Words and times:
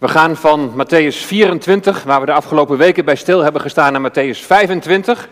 We 0.00 0.08
gaan 0.08 0.36
van 0.36 0.72
Matthäus 0.76 1.16
24, 1.16 2.02
waar 2.02 2.20
we 2.20 2.26
de 2.26 2.32
afgelopen 2.32 2.78
weken 2.78 3.04
bij 3.04 3.16
stil 3.16 3.42
hebben 3.42 3.60
gestaan, 3.60 3.92
naar 3.92 4.10
Matthäus 4.10 4.38
25. 4.38 5.28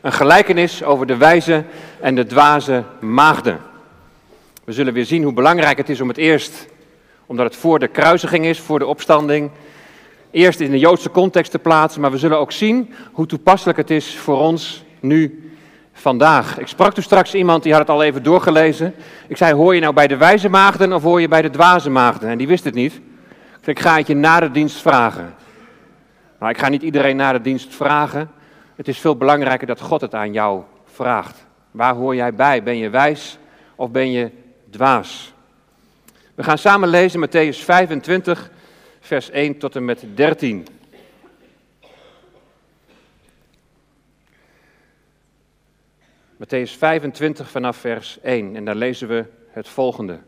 Een 0.00 0.12
gelijkenis 0.12 0.84
over 0.84 1.06
de 1.06 1.16
wijze 1.16 1.64
en 2.00 2.14
de 2.14 2.26
dwaze 2.26 2.82
maagden. 3.00 3.60
We 4.64 4.72
zullen 4.72 4.92
weer 4.92 5.04
zien 5.04 5.22
hoe 5.22 5.32
belangrijk 5.32 5.78
het 5.78 5.88
is 5.88 6.00
om 6.00 6.08
het 6.08 6.16
eerst, 6.16 6.66
omdat 7.26 7.46
het 7.46 7.56
voor 7.56 7.78
de 7.78 7.88
kruisiging 7.88 8.44
is, 8.44 8.60
voor 8.60 8.78
de 8.78 8.86
opstanding, 8.86 9.50
eerst 10.30 10.60
in 10.60 10.70
de 10.70 10.78
Joodse 10.78 11.10
context 11.10 11.50
te 11.50 11.58
plaatsen. 11.58 12.00
Maar 12.00 12.10
we 12.10 12.18
zullen 12.18 12.38
ook 12.38 12.52
zien 12.52 12.94
hoe 13.12 13.26
toepasselijk 13.26 13.78
het 13.78 13.90
is 13.90 14.16
voor 14.16 14.38
ons 14.38 14.84
nu, 15.00 15.52
vandaag. 15.92 16.58
Ik 16.58 16.66
sprak 16.66 16.94
toen 16.94 17.02
straks 17.02 17.34
iemand, 17.34 17.62
die 17.62 17.72
had 17.72 17.80
het 17.80 17.90
al 17.90 18.02
even 18.02 18.22
doorgelezen. 18.22 18.94
Ik 19.28 19.36
zei, 19.36 19.54
hoor 19.54 19.74
je 19.74 19.80
nou 19.80 19.94
bij 19.94 20.06
de 20.06 20.16
wijze 20.16 20.48
maagden 20.48 20.92
of 20.92 21.02
hoor 21.02 21.20
je 21.20 21.28
bij 21.28 21.42
de 21.42 21.50
dwaze 21.50 21.90
maagden? 21.90 22.28
En 22.28 22.38
die 22.38 22.48
wist 22.48 22.64
het 22.64 22.74
niet. 22.74 23.00
Ik 23.66 23.78
ga 23.80 23.96
het 23.96 24.06
je 24.06 24.14
na 24.14 24.40
de 24.40 24.50
dienst 24.50 24.80
vragen. 24.80 25.34
Maar 26.38 26.50
ik 26.50 26.58
ga 26.58 26.68
niet 26.68 26.82
iedereen 26.82 27.16
na 27.16 27.32
de 27.32 27.40
dienst 27.40 27.74
vragen. 27.74 28.30
Het 28.76 28.88
is 28.88 28.98
veel 28.98 29.16
belangrijker 29.16 29.66
dat 29.66 29.80
God 29.80 30.00
het 30.00 30.14
aan 30.14 30.32
jou 30.32 30.62
vraagt. 30.84 31.46
Waar 31.70 31.94
hoor 31.94 32.14
jij 32.14 32.34
bij? 32.34 32.62
Ben 32.62 32.76
je 32.76 32.90
wijs 32.90 33.38
of 33.74 33.90
ben 33.90 34.10
je 34.10 34.30
dwaas? 34.70 35.32
We 36.34 36.42
gaan 36.42 36.58
samen 36.58 36.88
lezen 36.88 37.28
Matthäus 37.28 37.58
25, 37.58 38.50
vers 39.00 39.30
1 39.30 39.58
tot 39.58 39.76
en 39.76 39.84
met 39.84 40.04
13. 40.14 40.66
Matthäus 46.36 46.76
25 46.78 47.50
vanaf 47.50 47.76
vers 47.76 48.20
1 48.20 48.56
en 48.56 48.64
daar 48.64 48.74
lezen 48.74 49.08
we 49.08 49.24
het 49.50 49.68
volgende. 49.68 50.18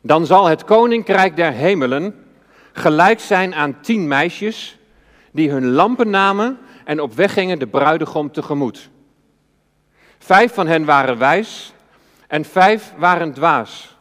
Dan 0.00 0.26
zal 0.26 0.46
het 0.46 0.64
koninkrijk 0.64 1.36
der 1.36 1.52
hemelen 1.52 2.24
gelijk 2.72 3.20
zijn 3.20 3.54
aan 3.54 3.80
tien 3.80 4.08
meisjes 4.08 4.78
die 5.30 5.50
hun 5.50 5.70
lampen 5.70 6.10
namen 6.10 6.58
en 6.84 7.00
op 7.00 7.12
weg 7.12 7.32
gingen 7.32 7.58
de 7.58 7.66
bruidegom 7.66 8.30
tegemoet. 8.30 8.90
Vijf 10.18 10.54
van 10.54 10.66
hen 10.66 10.84
waren 10.84 11.18
wijs 11.18 11.72
en 12.26 12.44
vijf 12.44 12.92
waren 12.96 13.32
dwaas. 13.32 13.96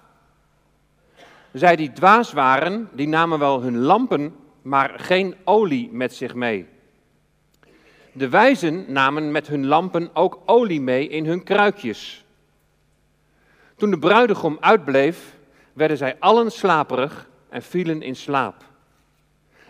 Zij 1.54 1.76
die 1.76 1.92
dwaas 1.92 2.34
waren, 2.34 2.90
die 2.92 3.08
namen 3.08 3.40
wel 3.40 3.62
hun 3.62 3.78
lampen, 3.78 4.36
maar 4.62 4.94
geen 4.98 5.36
olie 5.44 5.90
met 5.92 6.16
zich 6.16 6.34
mee. 6.34 6.68
De 8.12 8.30
wijzen 8.30 8.86
namen 8.88 9.32
met 9.32 9.48
hun 9.48 9.68
lampen 9.68 10.10
ook 10.14 10.40
olie 10.46 10.82
mee 10.82 11.08
in 11.08 11.26
hun 11.26 11.44
kruikjes. 11.44 12.26
Toen 13.76 13.90
de 13.90 14.00
bruidegom 14.00 14.58
uitbleef, 14.60 15.36
werden 15.74 15.98
zij 15.98 16.16
allen 16.20 16.52
slaperig 16.52 17.30
en 17.52 17.62
vielen 17.62 18.02
in 18.02 18.16
slaap. 18.16 18.64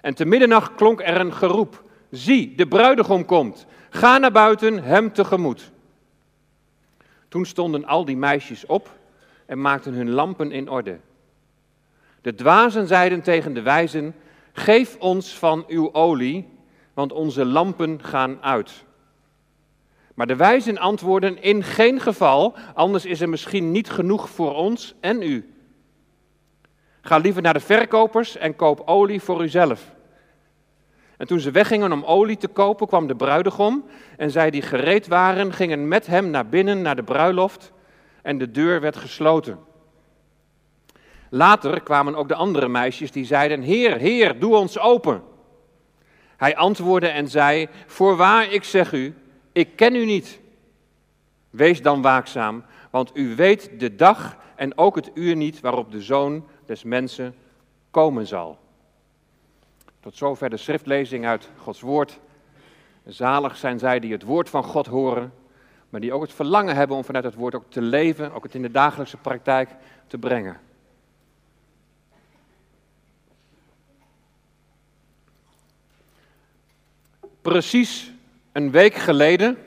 En 0.01 0.15
te 0.15 0.25
middernacht 0.25 0.75
klonk 0.75 1.01
er 1.01 1.19
een 1.19 1.33
geroep: 1.33 1.83
Zie, 2.11 2.55
de 2.55 2.67
bruidegom 2.67 3.25
komt. 3.25 3.65
Ga 3.89 4.17
naar 4.17 4.31
buiten, 4.31 4.83
hem 4.83 5.13
tegemoet. 5.13 5.71
Toen 7.27 7.45
stonden 7.45 7.85
al 7.85 8.05
die 8.05 8.17
meisjes 8.17 8.65
op 8.65 8.97
en 9.45 9.61
maakten 9.61 9.93
hun 9.93 10.09
lampen 10.09 10.52
in 10.52 10.69
orde. 10.69 10.99
De 12.21 12.35
dwazen 12.35 12.87
zeiden 12.87 13.21
tegen 13.21 13.53
de 13.53 13.61
wijzen: 13.61 14.15
Geef 14.53 14.97
ons 14.99 15.37
van 15.37 15.63
uw 15.67 15.93
olie, 15.93 16.49
want 16.93 17.11
onze 17.11 17.45
lampen 17.45 18.03
gaan 18.03 18.37
uit. 18.41 18.83
Maar 20.13 20.27
de 20.27 20.35
wijzen 20.35 20.77
antwoorden: 20.77 21.41
In 21.41 21.63
geen 21.63 21.99
geval, 21.99 22.55
anders 22.73 23.05
is 23.05 23.21
er 23.21 23.29
misschien 23.29 23.71
niet 23.71 23.89
genoeg 23.89 24.29
voor 24.29 24.55
ons 24.55 24.95
en 24.99 25.21
u. 25.21 25.50
Ga 27.02 27.17
liever 27.17 27.41
naar 27.41 27.53
de 27.53 27.59
verkopers 27.59 28.38
en 28.38 28.55
koop 28.55 28.81
olie 28.85 29.21
voor 29.21 29.44
uzelf. 29.44 29.91
En 31.17 31.27
toen 31.27 31.39
ze 31.39 31.52
weggingen 31.52 31.91
om 31.91 32.03
olie 32.03 32.38
te 32.38 32.47
kopen, 32.47 32.88
kwam 32.88 33.08
de 33.08 33.16
bruidegom. 33.16 33.85
En 34.17 34.31
zij 34.31 34.49
die 34.49 34.61
gereed 34.61 35.08
waren, 35.08 35.53
gingen 35.53 35.88
met 35.88 36.08
hem 36.08 36.30
naar 36.30 36.48
binnen, 36.48 36.81
naar 36.81 36.95
de 36.95 37.03
bruiloft. 37.03 37.71
En 38.21 38.37
de 38.37 38.52
deur 38.52 38.81
werd 38.81 38.95
gesloten. 38.95 39.59
Later 41.30 41.81
kwamen 41.81 42.15
ook 42.15 42.27
de 42.27 42.36
andere 42.36 42.67
meisjes 42.67 43.11
die 43.11 43.26
zeiden: 43.26 43.61
Heer, 43.61 43.97
Heer, 43.97 44.39
doe 44.39 44.55
ons 44.55 44.80
open. 44.80 45.23
Hij 46.37 46.55
antwoordde 46.55 47.08
en 47.08 47.27
zei: 47.27 47.67
Voorwaar, 47.86 48.52
ik 48.52 48.64
zeg 48.64 48.92
u, 48.92 49.15
ik 49.52 49.76
ken 49.76 49.95
u 49.95 50.05
niet. 50.05 50.39
Wees 51.49 51.81
dan 51.81 52.02
waakzaam, 52.02 52.64
want 52.92 53.11
u 53.14 53.36
weet 53.36 53.70
de 53.80 53.95
dag 53.95 54.37
en 54.55 54.77
ook 54.77 54.95
het 54.95 55.11
uur 55.14 55.36
niet 55.36 55.59
waarop 55.59 55.92
de 55.92 56.02
zoon 56.02 56.45
des 56.66 56.83
mensen 56.83 57.36
komen 57.92 58.27
zal. 58.27 58.60
Tot 59.99 60.17
zover 60.17 60.49
de 60.49 60.58
schriftlezing 60.58 61.26
uit 61.26 61.49
Gods 61.58 61.82
woord. 61.82 62.20
Zalig 63.05 63.58
zijn 63.58 63.80
zij 63.80 63.99
die 63.99 64.11
het 64.11 64.23
woord 64.23 64.49
van 64.49 64.64
God 64.64 64.86
horen, 64.86 65.33
maar 65.89 66.02
die 66.02 66.14
ook 66.14 66.21
het 66.21 66.33
verlangen 66.33 66.76
hebben 66.76 66.98
om 66.98 67.04
vanuit 67.04 67.23
het 67.23 67.36
woord 67.36 67.55
ook 67.55 67.66
te 67.70 67.82
leven, 67.82 68.32
ook 68.33 68.44
het 68.44 68.55
in 68.55 68.61
de 68.61 68.71
dagelijkse 68.71 69.17
praktijk 69.17 69.70
te 70.08 70.17
brengen. 70.17 70.60
Precies 77.42 78.11
een 78.52 78.71
week 78.71 78.94
geleden 78.94 79.58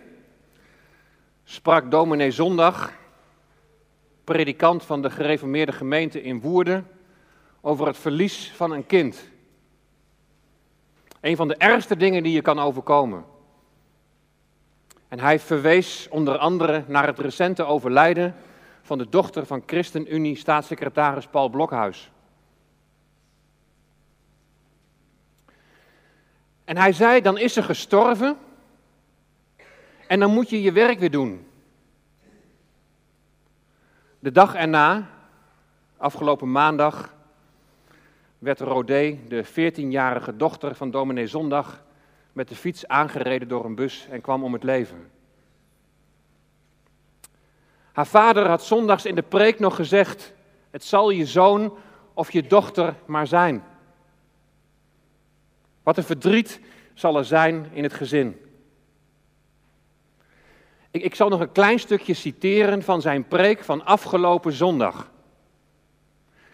sprak 1.45 1.91
dominee 1.91 2.31
Zondag, 2.31 2.93
predikant 4.25 4.85
van 4.85 5.03
de 5.03 5.11
gereformeerde 5.11 5.73
gemeente 5.73 6.23
in 6.23 6.41
Woerden, 6.41 6.87
over 7.61 7.87
het 7.87 7.97
verlies 7.97 8.53
van 8.57 8.71
een 8.71 8.87
kind. 8.87 9.25
Een 11.21 11.37
van 11.37 11.49
de 11.49 11.57
ergste 11.57 11.97
dingen 11.97 12.23
die 12.23 12.33
je 12.33 12.43
kan 12.43 12.59
overkomen. 12.59 13.25
En 15.09 15.21
hij 15.21 15.41
verwees 15.41 16.09
onder 16.11 16.39
andere 16.39 16.85
naar 16.87 17.07
het 17.07 17.19
recente 17.19 17.65
overlijden 17.65 18.35
van 18.83 18.99
de 18.99 19.09
dochter 19.09 19.47
van 19.47 19.63
ChristenUnie 19.67 20.37
staatssecretaris 20.37 21.27
Paul 21.27 21.49
Blokhuis. 21.49 22.11
En 26.65 26.77
hij 26.77 26.93
zei, 26.93 27.21
dan 27.21 27.39
is 27.39 27.53
ze 27.53 27.63
gestorven 27.63 28.37
en 30.07 30.21
dan 30.21 30.31
moet 30.31 30.51
je 30.51 30.63
je 30.63 30.73
werk 30.73 30.99
weer 30.99 31.11
doen. 31.11 31.47
De 34.25 34.33
dag 34.33 34.55
erna, 34.55 35.11
afgelopen 35.97 36.53
maandag, 36.53 37.15
werd 38.39 38.61
Rodé, 38.61 39.19
de 39.29 39.45
14-jarige 39.47 40.37
dochter 40.37 40.75
van 40.75 40.91
dominee 40.91 41.27
Zondag, 41.27 41.83
met 42.33 42.49
de 42.49 42.55
fiets 42.55 42.89
aangereden 42.89 43.49
door 43.49 43.65
een 43.65 43.75
bus 43.75 44.07
en 44.11 44.21
kwam 44.21 44.45
om 44.45 44.53
het 44.53 44.63
leven. 44.63 45.11
Haar 47.93 48.07
vader 48.07 48.49
had 48.49 48.65
zondags 48.65 49.05
in 49.05 49.15
de 49.15 49.23
preek 49.23 49.59
nog 49.59 49.77
gezegd: 49.77 50.35
Het 50.71 50.85
zal 50.85 51.11
je 51.11 51.27
zoon 51.27 51.77
of 52.15 52.33
je 52.33 52.43
dochter 52.43 52.95
maar 53.07 53.27
zijn. 53.27 53.65
Wat 55.83 55.97
een 55.97 56.05
verdriet 56.05 56.61
zal 56.95 57.17
er 57.17 57.25
zijn 57.25 57.69
in 57.73 57.83
het 57.83 57.95
gezin. 57.95 58.44
Ik, 60.95 61.03
ik 61.03 61.15
zal 61.15 61.29
nog 61.29 61.41
een 61.41 61.53
klein 61.53 61.79
stukje 61.79 62.15
citeren 62.15 62.83
van 62.83 63.01
zijn 63.01 63.29
preek 63.29 63.65
van 63.65 63.85
afgelopen 63.85 64.53
zondag. 64.53 65.11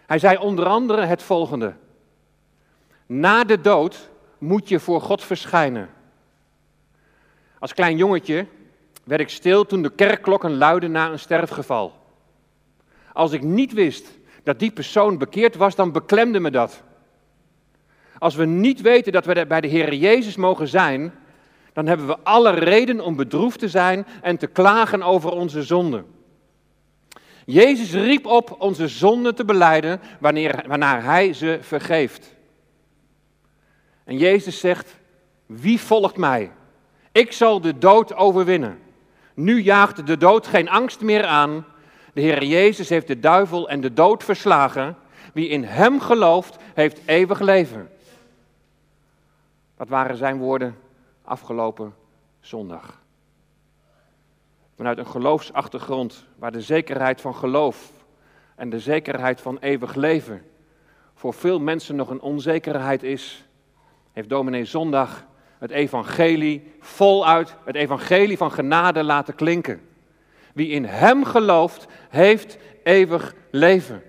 Hij 0.07 0.19
zei 0.19 0.37
onder 0.37 0.67
andere 0.67 1.05
het 1.05 1.23
volgende. 1.23 1.75
Na 3.07 3.45
de 3.45 3.61
dood 3.61 4.11
moet 4.39 4.69
je 4.69 4.81
voor 4.81 5.01
God 5.01 5.25
verschijnen. 5.25 5.91
Als 7.59 7.75
klein 7.75 7.97
jongetje 7.97 8.47
werd 9.05 9.21
ik 9.21 9.29
stil 9.29 9.67
toen 9.67 9.83
de 9.83 9.91
kerkklokken 9.91 10.57
luidden 10.57 10.91
na 10.91 11.11
een 11.11 11.19
sterfgeval. 11.19 11.93
Als 13.13 13.33
ik 13.33 13.43
niet 13.43 13.73
wist 13.73 14.19
dat 14.43 14.59
die 14.59 14.71
persoon 14.71 15.19
bekeerd 15.19 15.57
was, 15.57 15.75
dan 15.75 15.93
beklemde 15.93 16.41
me 16.41 16.51
dat. 16.51 16.83
Als 18.19 18.35
we 18.35 18.45
niet 18.45 18.81
weten 18.81 19.13
dat 19.13 19.25
we 19.25 19.47
bij 19.47 19.61
de 19.61 19.69
Heer 19.69 19.95
Jezus 19.95 20.37
mogen 20.37 20.69
zijn, 20.69 21.13
dan 21.73 21.87
hebben 21.87 22.07
we 22.07 22.19
alle 22.23 22.51
reden 22.51 23.01
om 23.01 23.17
bedroefd 23.17 23.59
te 23.59 23.69
zijn 23.69 24.07
en 24.23 24.37
te 24.37 24.47
klagen 24.47 25.03
over 25.03 25.31
onze 25.31 25.63
zonden. 25.63 26.07
Jezus 27.45 27.93
riep 27.93 28.27
op 28.27 28.57
onze 28.59 28.89
zonden 28.89 29.35
te 29.35 29.45
beleiden 29.45 30.01
wanneer, 30.21 30.65
waarna 30.67 31.01
Hij 31.01 31.33
ze 31.33 31.59
vergeeft. 31.61 32.35
En 34.05 34.17
Jezus 34.17 34.61
zegt, 34.61 34.97
wie 35.47 35.81
volgt 35.81 36.17
mij? 36.17 36.51
Ik 37.13 37.33
zal 37.33 37.61
de 37.61 37.79
dood 37.79 38.15
overwinnen. 38.15 38.79
Nu 39.35 39.61
jaagt 39.63 40.07
de 40.07 40.17
dood 40.17 40.47
geen 40.47 40.69
angst 40.69 41.01
meer 41.01 41.25
aan. 41.25 41.65
De 42.13 42.21
Heer 42.21 42.45
Jezus 42.45 42.89
heeft 42.89 43.07
de 43.07 43.21
duivel 43.21 43.69
en 43.69 43.81
de 43.81 43.93
dood 43.93 44.25
verslagen. 44.25 44.97
Wie 45.33 45.49
in 45.49 45.65
Hem 45.65 46.01
gelooft, 46.01 46.57
heeft 46.75 47.01
eeuwig 47.05 47.41
leven. 47.41 47.91
Dat 49.77 49.89
waren 49.89 50.17
zijn 50.17 50.39
woorden 50.39 50.77
afgelopen 51.23 51.95
zondag. 52.41 53.03
Vanuit 54.77 54.99
een 54.99 55.07
geloofsachtergrond 55.07 56.27
waar 56.37 56.53
de 56.53 56.61
zekerheid 56.61 57.21
van 57.21 57.35
geloof 57.35 57.93
en 58.55 58.71
de 58.71 58.81
zekerheid 58.81 59.41
van 59.41 59.59
eeuwig 59.59 59.95
leven 59.95 60.45
voor 61.15 61.35
veel 61.35 61.61
mensen 61.61 61.97
nog 61.97 62.11
een 62.11 62.21
onzekerheid 62.21 63.03
is, 63.03 63.45
heeft 64.13 64.29
dominee 64.29 64.65
Zondag 64.65 65.27
het 65.59 65.71
evangelie 65.71 66.73
voluit, 66.79 67.57
het 67.65 67.75
evangelie 67.75 68.37
van 68.37 68.53
genade 68.53 69.05
laten 69.05 69.35
klinken. 69.35 69.81
Wie 70.55 70.69
in 70.69 70.85
Hem 70.85 71.25
gelooft, 71.25 71.87
heeft 72.09 72.59
eeuwig 72.83 73.35
leven. 73.51 74.03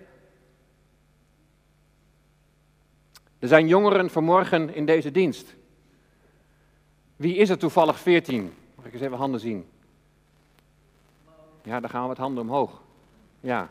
Er 3.39 3.47
zijn 3.47 3.67
jongeren 3.67 4.09
vanmorgen 4.09 4.75
in 4.75 4.85
deze 4.85 5.11
dienst. 5.11 5.55
Wie 7.21 7.35
is 7.35 7.49
er 7.49 7.57
toevallig 7.57 7.99
14? 7.99 8.53
Mag 8.75 8.85
ik 8.85 8.93
eens 8.93 9.01
even 9.01 9.17
handen 9.17 9.39
zien? 9.39 9.65
Ja, 11.63 11.79
daar 11.79 11.89
gaan 11.89 12.01
we 12.01 12.07
met 12.07 12.17
handen 12.17 12.43
omhoog. 12.43 12.81
Ja, 13.39 13.69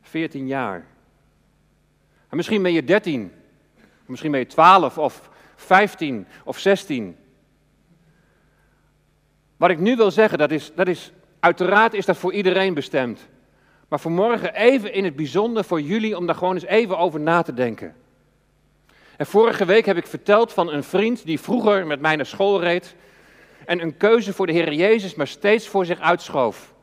14 0.00 0.46
jaar. 0.46 0.86
En 2.28 2.36
misschien 2.36 2.62
ben 2.62 2.72
je 2.72 2.84
13, 2.84 3.32
misschien 4.06 4.30
ben 4.30 4.40
je 4.40 4.46
12 4.46 4.98
of 4.98 5.30
15 5.56 6.26
of 6.44 6.58
16. 6.58 7.16
Wat 9.56 9.70
ik 9.70 9.78
nu 9.78 9.96
wil 9.96 10.10
zeggen, 10.10 10.38
dat 10.38 10.50
is, 10.50 10.72
dat 10.74 10.88
is, 10.88 11.12
uiteraard 11.40 11.94
is 11.94 12.06
dat 12.06 12.16
voor 12.16 12.32
iedereen 12.32 12.74
bestemd. 12.74 13.28
Maar 13.88 14.00
vanmorgen 14.00 14.54
even 14.54 14.92
in 14.92 15.04
het 15.04 15.16
bijzonder 15.16 15.64
voor 15.64 15.80
jullie 15.80 16.16
om 16.16 16.26
daar 16.26 16.34
gewoon 16.34 16.54
eens 16.54 16.64
even 16.64 16.98
over 16.98 17.20
na 17.20 17.42
te 17.42 17.54
denken. 17.54 17.94
En 19.20 19.26
vorige 19.26 19.64
week 19.64 19.86
heb 19.86 19.96
ik 19.96 20.06
verteld 20.06 20.52
van 20.52 20.72
een 20.72 20.84
vriend 20.84 21.24
die 21.24 21.40
vroeger 21.40 21.86
met 21.86 22.00
mij 22.00 22.16
naar 22.16 22.26
school 22.26 22.60
reed 22.60 22.94
en 23.66 23.82
een 23.82 23.96
keuze 23.96 24.32
voor 24.32 24.46
de 24.46 24.52
Heer 24.52 24.72
Jezus 24.72 25.14
maar 25.14 25.26
steeds 25.26 25.68
voor 25.68 25.84
zich 25.84 26.00
uitschoof. 26.00 26.74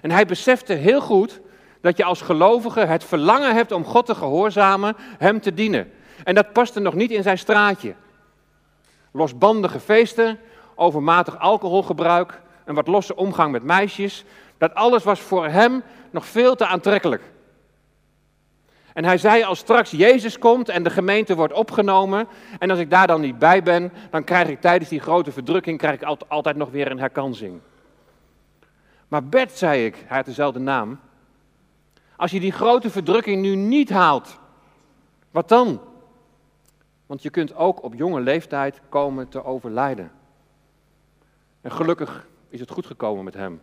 En 0.00 0.10
hij 0.10 0.26
besefte 0.26 0.72
heel 0.72 1.00
goed 1.00 1.40
dat 1.80 1.96
je 1.96 2.04
als 2.04 2.20
gelovige 2.20 2.80
het 2.80 3.04
verlangen 3.04 3.54
hebt 3.54 3.72
om 3.72 3.84
God 3.84 4.06
te 4.06 4.14
gehoorzamen, 4.14 4.96
Hem 4.98 5.40
te 5.40 5.54
dienen. 5.54 5.92
En 6.24 6.34
dat 6.34 6.52
paste 6.52 6.80
nog 6.80 6.94
niet 6.94 7.10
in 7.10 7.22
zijn 7.22 7.38
straatje. 7.38 7.94
Losbandige 9.12 9.80
feesten, 9.80 10.38
overmatig 10.74 11.38
alcoholgebruik, 11.38 12.40
een 12.64 12.74
wat 12.74 12.86
losse 12.86 13.16
omgang 13.16 13.52
met 13.52 13.62
meisjes, 13.62 14.24
dat 14.58 14.74
alles 14.74 15.04
was 15.04 15.20
voor 15.20 15.46
hem 15.48 15.82
nog 16.10 16.26
veel 16.26 16.54
te 16.54 16.66
aantrekkelijk. 16.66 17.22
En 18.98 19.04
hij 19.04 19.18
zei, 19.18 19.42
als 19.42 19.58
straks 19.58 19.90
Jezus 19.90 20.38
komt 20.38 20.68
en 20.68 20.82
de 20.82 20.90
gemeente 20.90 21.34
wordt 21.34 21.52
opgenomen, 21.52 22.28
en 22.58 22.70
als 22.70 22.78
ik 22.78 22.90
daar 22.90 23.06
dan 23.06 23.20
niet 23.20 23.38
bij 23.38 23.62
ben, 23.62 23.92
dan 24.10 24.24
krijg 24.24 24.48
ik 24.48 24.60
tijdens 24.60 24.90
die 24.90 25.00
grote 25.00 25.32
verdrukking 25.32 25.78
krijg 25.78 26.00
ik 26.00 26.22
altijd 26.28 26.56
nog 26.56 26.70
weer 26.70 26.90
een 26.90 26.98
herkansing. 26.98 27.60
Maar 29.08 29.24
Bert, 29.24 29.52
zei 29.52 29.84
ik, 29.84 30.04
hij 30.06 30.16
had 30.16 30.26
dezelfde 30.26 30.58
naam, 30.58 31.00
als 32.16 32.30
je 32.30 32.40
die 32.40 32.52
grote 32.52 32.90
verdrukking 32.90 33.42
nu 33.42 33.54
niet 33.54 33.90
haalt, 33.90 34.38
wat 35.30 35.48
dan? 35.48 35.80
Want 37.06 37.22
je 37.22 37.30
kunt 37.30 37.54
ook 37.54 37.82
op 37.82 37.94
jonge 37.94 38.20
leeftijd 38.20 38.80
komen 38.88 39.28
te 39.28 39.44
overlijden. 39.44 40.10
En 41.60 41.72
gelukkig 41.72 42.26
is 42.48 42.60
het 42.60 42.70
goed 42.70 42.86
gekomen 42.86 43.24
met 43.24 43.34
hem. 43.34 43.60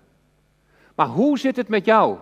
Maar 0.95 1.07
hoe 1.07 1.39
zit 1.39 1.55
het 1.55 1.67
met 1.67 1.85
jou? 1.85 2.17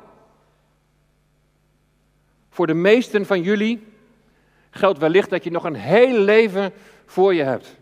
Voor 2.53 2.67
de 2.67 2.73
meesten 2.73 3.25
van 3.25 3.41
jullie 3.41 3.87
geldt 4.69 4.99
wellicht 4.99 5.29
dat 5.29 5.43
je 5.43 5.51
nog 5.51 5.63
een 5.63 5.75
heel 5.75 6.19
leven 6.19 6.73
voor 7.05 7.33
je 7.33 7.43
hebt. 7.43 7.75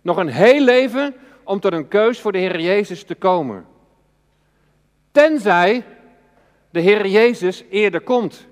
Nog 0.00 0.16
een 0.16 0.28
heel 0.28 0.60
leven 0.60 1.14
om 1.44 1.60
tot 1.60 1.72
een 1.72 1.88
keus 1.88 2.20
voor 2.20 2.32
de 2.32 2.38
Heer 2.38 2.60
Jezus 2.60 3.04
te 3.04 3.14
komen. 3.14 3.66
Tenzij 5.10 5.84
de 6.70 6.80
Heer 6.80 7.06
Jezus 7.06 7.64
eerder 7.70 8.00
komt. 8.00 8.46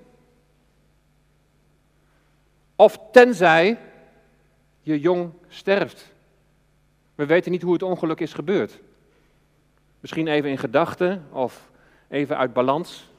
Of 2.75 2.99
tenzij 3.11 3.77
je 4.81 4.99
jong 4.99 5.31
sterft. 5.47 6.13
We 7.15 7.25
weten 7.25 7.51
niet 7.51 7.61
hoe 7.61 7.73
het 7.73 7.83
ongeluk 7.83 8.19
is 8.19 8.33
gebeurd. 8.33 8.79
Misschien 9.99 10.27
even 10.27 10.49
in 10.49 10.57
gedachten 10.57 11.27
of 11.31 11.69
even 12.07 12.37
uit 12.37 12.53
balans. 12.53 13.15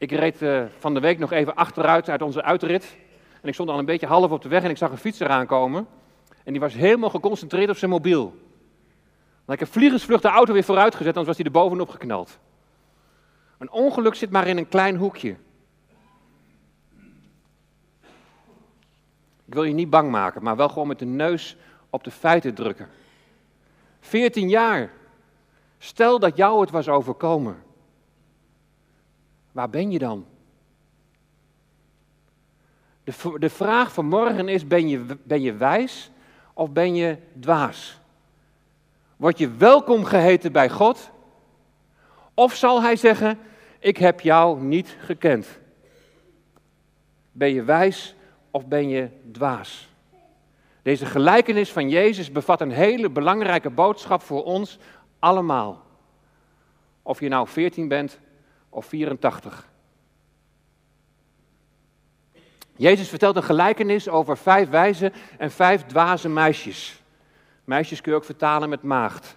Ik 0.00 0.10
reed 0.10 0.42
uh, 0.42 0.62
van 0.78 0.94
de 0.94 1.00
week 1.00 1.18
nog 1.18 1.32
even 1.32 1.54
achteruit 1.54 2.08
uit 2.08 2.22
onze 2.22 2.42
uitrit. 2.42 2.96
En 3.42 3.48
ik 3.48 3.54
stond 3.54 3.68
al 3.68 3.78
een 3.78 3.84
beetje 3.84 4.06
half 4.06 4.30
op 4.30 4.42
de 4.42 4.48
weg 4.48 4.62
en 4.62 4.70
ik 4.70 4.76
zag 4.76 4.90
een 4.90 4.96
fietser 4.96 5.28
aankomen. 5.28 5.86
En 6.44 6.52
die 6.52 6.60
was 6.60 6.74
helemaal 6.74 7.10
geconcentreerd 7.10 7.70
op 7.70 7.76
zijn 7.76 7.90
mobiel. 7.90 8.22
Want 9.44 9.60
ik 9.60 9.66
heb 9.66 9.68
vliegensvlucht 9.68 10.22
de 10.22 10.28
auto 10.28 10.52
weer 10.52 10.64
vooruit 10.64 10.94
gezet, 10.94 11.16
anders 11.16 11.26
was 11.26 11.36
hij 11.36 11.46
er 11.46 11.52
bovenop 11.52 11.88
geknald. 11.88 12.38
Een 13.58 13.70
ongeluk 13.70 14.14
zit 14.14 14.30
maar 14.30 14.46
in 14.46 14.56
een 14.56 14.68
klein 14.68 14.96
hoekje. 14.96 15.36
Ik 19.44 19.54
wil 19.54 19.64
je 19.64 19.74
niet 19.74 19.90
bang 19.90 20.10
maken, 20.10 20.42
maar 20.42 20.56
wel 20.56 20.68
gewoon 20.68 20.88
met 20.88 20.98
de 20.98 21.04
neus 21.04 21.56
op 21.90 22.04
de 22.04 22.10
feiten 22.10 22.54
drukken. 22.54 22.88
14 24.00 24.48
jaar. 24.48 24.90
Stel 25.78 26.18
dat 26.18 26.36
jou 26.36 26.60
het 26.60 26.70
was 26.70 26.88
overkomen. 26.88 27.62
Waar 29.52 29.70
ben 29.70 29.90
je 29.90 29.98
dan? 29.98 30.26
De, 33.04 33.38
de 33.38 33.50
vraag 33.50 33.92
van 33.92 34.06
morgen 34.06 34.48
is: 34.48 34.66
ben 34.66 34.88
je, 34.88 35.04
ben 35.22 35.42
je 35.42 35.54
wijs 35.54 36.10
of 36.54 36.70
ben 36.70 36.94
je 36.94 37.16
dwaas? 37.40 38.00
Word 39.16 39.38
je 39.38 39.50
welkom 39.50 40.04
geheten 40.04 40.52
bij 40.52 40.70
God? 40.70 41.10
Of 42.34 42.54
zal 42.54 42.82
hij 42.82 42.96
zeggen: 42.96 43.38
Ik 43.78 43.96
heb 43.96 44.20
jou 44.20 44.62
niet 44.62 44.96
gekend? 45.00 45.58
Ben 47.32 47.52
je 47.52 47.62
wijs 47.62 48.14
of 48.50 48.66
ben 48.66 48.88
je 48.88 49.08
dwaas? 49.32 49.88
Deze 50.82 51.06
gelijkenis 51.06 51.72
van 51.72 51.88
Jezus 51.88 52.32
bevat 52.32 52.60
een 52.60 52.70
hele 52.70 53.10
belangrijke 53.10 53.70
boodschap 53.70 54.22
voor 54.22 54.44
ons 54.44 54.78
allemaal. 55.18 55.82
Of 57.02 57.20
je 57.20 57.28
nou 57.28 57.48
14 57.48 57.88
bent 57.88 58.18
of 58.70 58.86
84. 58.86 59.68
Jezus 62.76 63.08
vertelt 63.08 63.36
een 63.36 63.42
gelijkenis 63.42 64.08
over 64.08 64.36
vijf 64.36 64.68
wijze 64.68 65.12
en 65.38 65.50
vijf 65.50 65.82
dwaze 65.82 66.28
meisjes. 66.28 67.02
Meisjes 67.64 68.00
kun 68.00 68.12
je 68.12 68.18
ook 68.18 68.24
vertalen 68.24 68.68
met 68.68 68.82
maagd. 68.82 69.36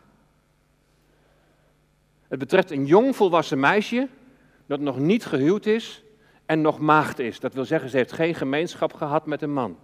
Het 2.27 2.39
betreft 2.39 2.71
een 2.71 2.85
jong 2.85 3.15
volwassen 3.15 3.59
meisje 3.59 4.07
dat 4.65 4.79
nog 4.79 4.99
niet 4.99 5.25
gehuwd 5.25 5.65
is 5.65 6.03
en 6.45 6.61
nog 6.61 6.79
maagd 6.79 7.19
is. 7.19 7.39
Dat 7.39 7.53
wil 7.53 7.65
zeggen, 7.65 7.89
ze 7.89 7.97
heeft 7.97 8.11
geen 8.11 8.35
gemeenschap 8.35 8.93
gehad 8.93 9.25
met 9.25 9.41
een 9.41 9.53
man. 9.53 9.77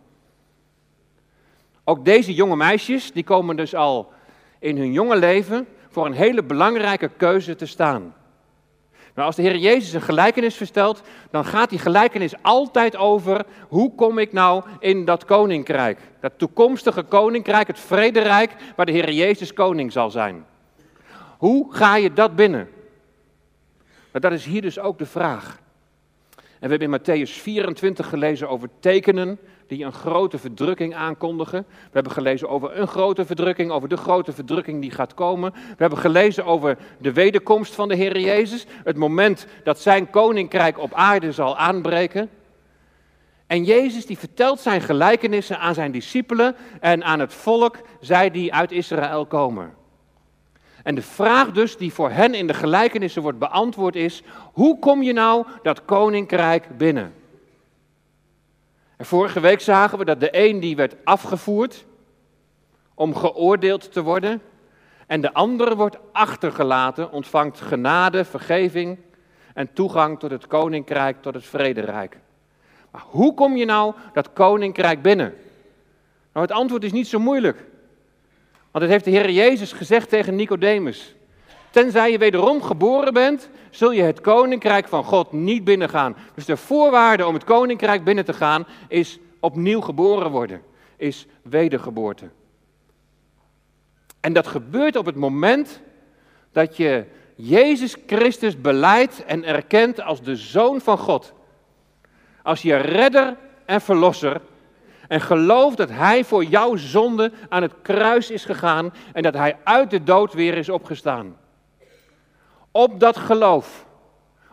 Ook 1.83 2.05
deze 2.05 2.33
jonge 2.33 2.55
meisjes, 2.55 3.11
die 3.11 3.23
komen 3.23 3.55
dus 3.55 3.75
al 3.75 4.13
in 4.59 4.77
hun 4.77 4.91
jonge 4.91 5.15
leven 5.15 5.67
voor 5.89 6.05
een 6.05 6.13
hele 6.13 6.43
belangrijke 6.43 7.09
keuze 7.17 7.55
te 7.55 7.65
staan. 7.65 8.13
Als 9.25 9.35
de 9.35 9.41
Heer 9.41 9.57
Jezus 9.57 9.93
een 9.93 10.01
gelijkenis 10.01 10.55
vertelt, 10.55 11.01
dan 11.31 11.45
gaat 11.45 11.69
die 11.69 11.79
gelijkenis 11.79 12.33
altijd 12.41 12.97
over 12.97 13.45
hoe 13.67 13.95
kom 13.95 14.17
ik 14.17 14.33
nou 14.33 14.63
in 14.79 15.05
dat 15.05 15.25
koninkrijk. 15.25 15.99
Dat 16.19 16.33
toekomstige 16.37 17.03
koninkrijk, 17.03 17.67
het 17.67 17.79
vrederijk, 17.79 18.55
waar 18.75 18.85
de 18.85 18.91
Heer 18.91 19.11
Jezus 19.11 19.53
koning 19.53 19.91
zal 19.91 20.11
zijn. 20.11 20.45
Hoe 21.37 21.73
ga 21.73 21.95
je 21.95 22.13
dat 22.13 22.35
binnen? 22.35 22.69
Dat 24.11 24.31
is 24.31 24.45
hier 24.45 24.61
dus 24.61 24.79
ook 24.79 24.97
de 24.97 25.05
vraag. 25.05 25.59
En 26.59 26.69
we 26.69 26.75
hebben 26.75 26.91
in 26.91 26.99
Matthäus 26.99 27.31
24 27.31 28.09
gelezen 28.09 28.49
over 28.49 28.69
tekenen 28.79 29.39
die 29.67 29.85
een 29.85 29.93
grote 29.93 30.37
verdrukking 30.37 30.95
aankondigen. 30.95 31.65
We 31.67 31.89
hebben 31.91 32.11
gelezen 32.11 32.49
over 32.49 32.79
een 32.79 32.87
grote 32.87 33.25
verdrukking, 33.25 33.71
over 33.71 33.89
de 33.89 33.97
grote 33.97 34.31
verdrukking 34.31 34.81
die 34.81 34.91
gaat 34.91 35.13
komen. 35.13 35.51
We 35.51 35.75
hebben 35.77 35.99
gelezen 35.99 36.45
over 36.45 36.77
de 36.97 37.13
wederkomst 37.13 37.75
van 37.75 37.87
de 37.87 37.95
Heer 37.95 38.19
Jezus, 38.19 38.65
het 38.83 38.97
moment 38.97 39.47
dat 39.63 39.79
zijn 39.79 40.09
koninkrijk 40.09 40.79
op 40.79 40.93
aarde 40.93 41.31
zal 41.31 41.57
aanbreken. 41.57 42.29
En 43.47 43.63
Jezus 43.63 44.05
die 44.05 44.17
vertelt 44.17 44.59
zijn 44.59 44.81
gelijkenissen 44.81 45.59
aan 45.59 45.73
zijn 45.73 45.91
discipelen 45.91 46.55
en 46.79 47.03
aan 47.03 47.19
het 47.19 47.33
volk, 47.33 47.77
zij 47.99 48.31
die 48.31 48.53
uit 48.53 48.71
Israël 48.71 49.25
komen. 49.25 49.78
En 50.89 50.95
de 50.95 51.01
vraag 51.01 51.51
dus 51.51 51.77
die 51.77 51.93
voor 51.93 52.09
hen 52.09 52.33
in 52.33 52.47
de 52.47 52.53
gelijkenissen 52.53 53.21
wordt 53.21 53.39
beantwoord 53.39 53.95
is, 53.95 54.23
hoe 54.53 54.79
kom 54.79 55.03
je 55.03 55.13
nou 55.13 55.45
dat 55.63 55.85
koninkrijk 55.85 56.77
binnen? 56.77 57.13
En 58.97 59.05
vorige 59.05 59.39
week 59.39 59.59
zagen 59.59 59.97
we 59.97 60.05
dat 60.05 60.19
de 60.19 60.29
een 60.31 60.59
die 60.59 60.75
werd 60.75 60.95
afgevoerd 61.03 61.85
om 62.93 63.15
geoordeeld 63.15 63.91
te 63.93 64.01
worden 64.01 64.41
en 65.07 65.21
de 65.21 65.33
andere 65.33 65.75
wordt 65.75 65.97
achtergelaten, 66.11 67.11
ontvangt 67.11 67.61
genade, 67.61 68.25
vergeving 68.25 68.97
en 69.53 69.73
toegang 69.73 70.19
tot 70.19 70.31
het 70.31 70.47
koninkrijk, 70.47 71.21
tot 71.21 71.33
het 71.33 71.45
vrederijk. 71.45 72.17
Maar 72.91 73.03
hoe 73.05 73.33
kom 73.33 73.55
je 73.55 73.65
nou 73.65 73.93
dat 74.13 74.33
koninkrijk 74.33 75.01
binnen? 75.01 75.33
Nou, 76.33 76.45
het 76.45 76.55
antwoord 76.55 76.83
is 76.83 76.91
niet 76.91 77.07
zo 77.07 77.19
moeilijk. 77.19 77.68
Want 78.71 78.83
het 78.83 78.93
heeft 78.93 79.05
de 79.05 79.11
Heer 79.11 79.29
Jezus 79.29 79.71
gezegd 79.71 80.09
tegen 80.09 80.35
Nicodemus. 80.35 81.15
Tenzij 81.69 82.11
je 82.11 82.17
wederom 82.17 82.61
geboren 82.61 83.13
bent, 83.13 83.49
zul 83.69 83.91
je 83.91 84.01
het 84.01 84.21
koninkrijk 84.21 84.87
van 84.87 85.03
God 85.03 85.31
niet 85.31 85.63
binnengaan. 85.63 86.15
Dus 86.35 86.45
de 86.45 86.57
voorwaarde 86.57 87.25
om 87.25 87.33
het 87.33 87.43
koninkrijk 87.43 88.03
binnen 88.03 88.25
te 88.25 88.33
gaan 88.33 88.67
is 88.87 89.19
opnieuw 89.39 89.81
geboren 89.81 90.31
worden, 90.31 90.61
is 90.97 91.25
wedergeboorte. 91.41 92.29
En 94.19 94.33
dat 94.33 94.47
gebeurt 94.47 94.95
op 94.95 95.05
het 95.05 95.15
moment 95.15 95.81
dat 96.51 96.77
je 96.77 97.05
Jezus 97.35 97.95
Christus 98.07 98.61
beleidt 98.61 99.25
en 99.25 99.43
erkent 99.43 100.01
als 100.01 100.21
de 100.21 100.35
Zoon 100.35 100.81
van 100.81 100.97
God. 100.97 101.33
Als 102.43 102.61
je 102.61 102.75
redder 102.75 103.37
en 103.65 103.81
verlosser. 103.81 104.41
En 105.09 105.21
gelooft 105.21 105.77
dat 105.77 105.89
Hij 105.89 106.23
voor 106.23 106.43
jouw 106.43 106.75
zonde 106.75 107.31
aan 107.49 107.61
het 107.61 107.73
kruis 107.81 108.31
is 108.31 108.45
gegaan 108.45 108.93
en 109.13 109.23
dat 109.23 109.33
Hij 109.33 109.57
uit 109.63 109.89
de 109.89 110.03
dood 110.03 110.33
weer 110.33 110.57
is 110.57 110.69
opgestaan. 110.69 111.37
Op 112.71 112.99
dat 112.99 113.17
geloof, 113.17 113.85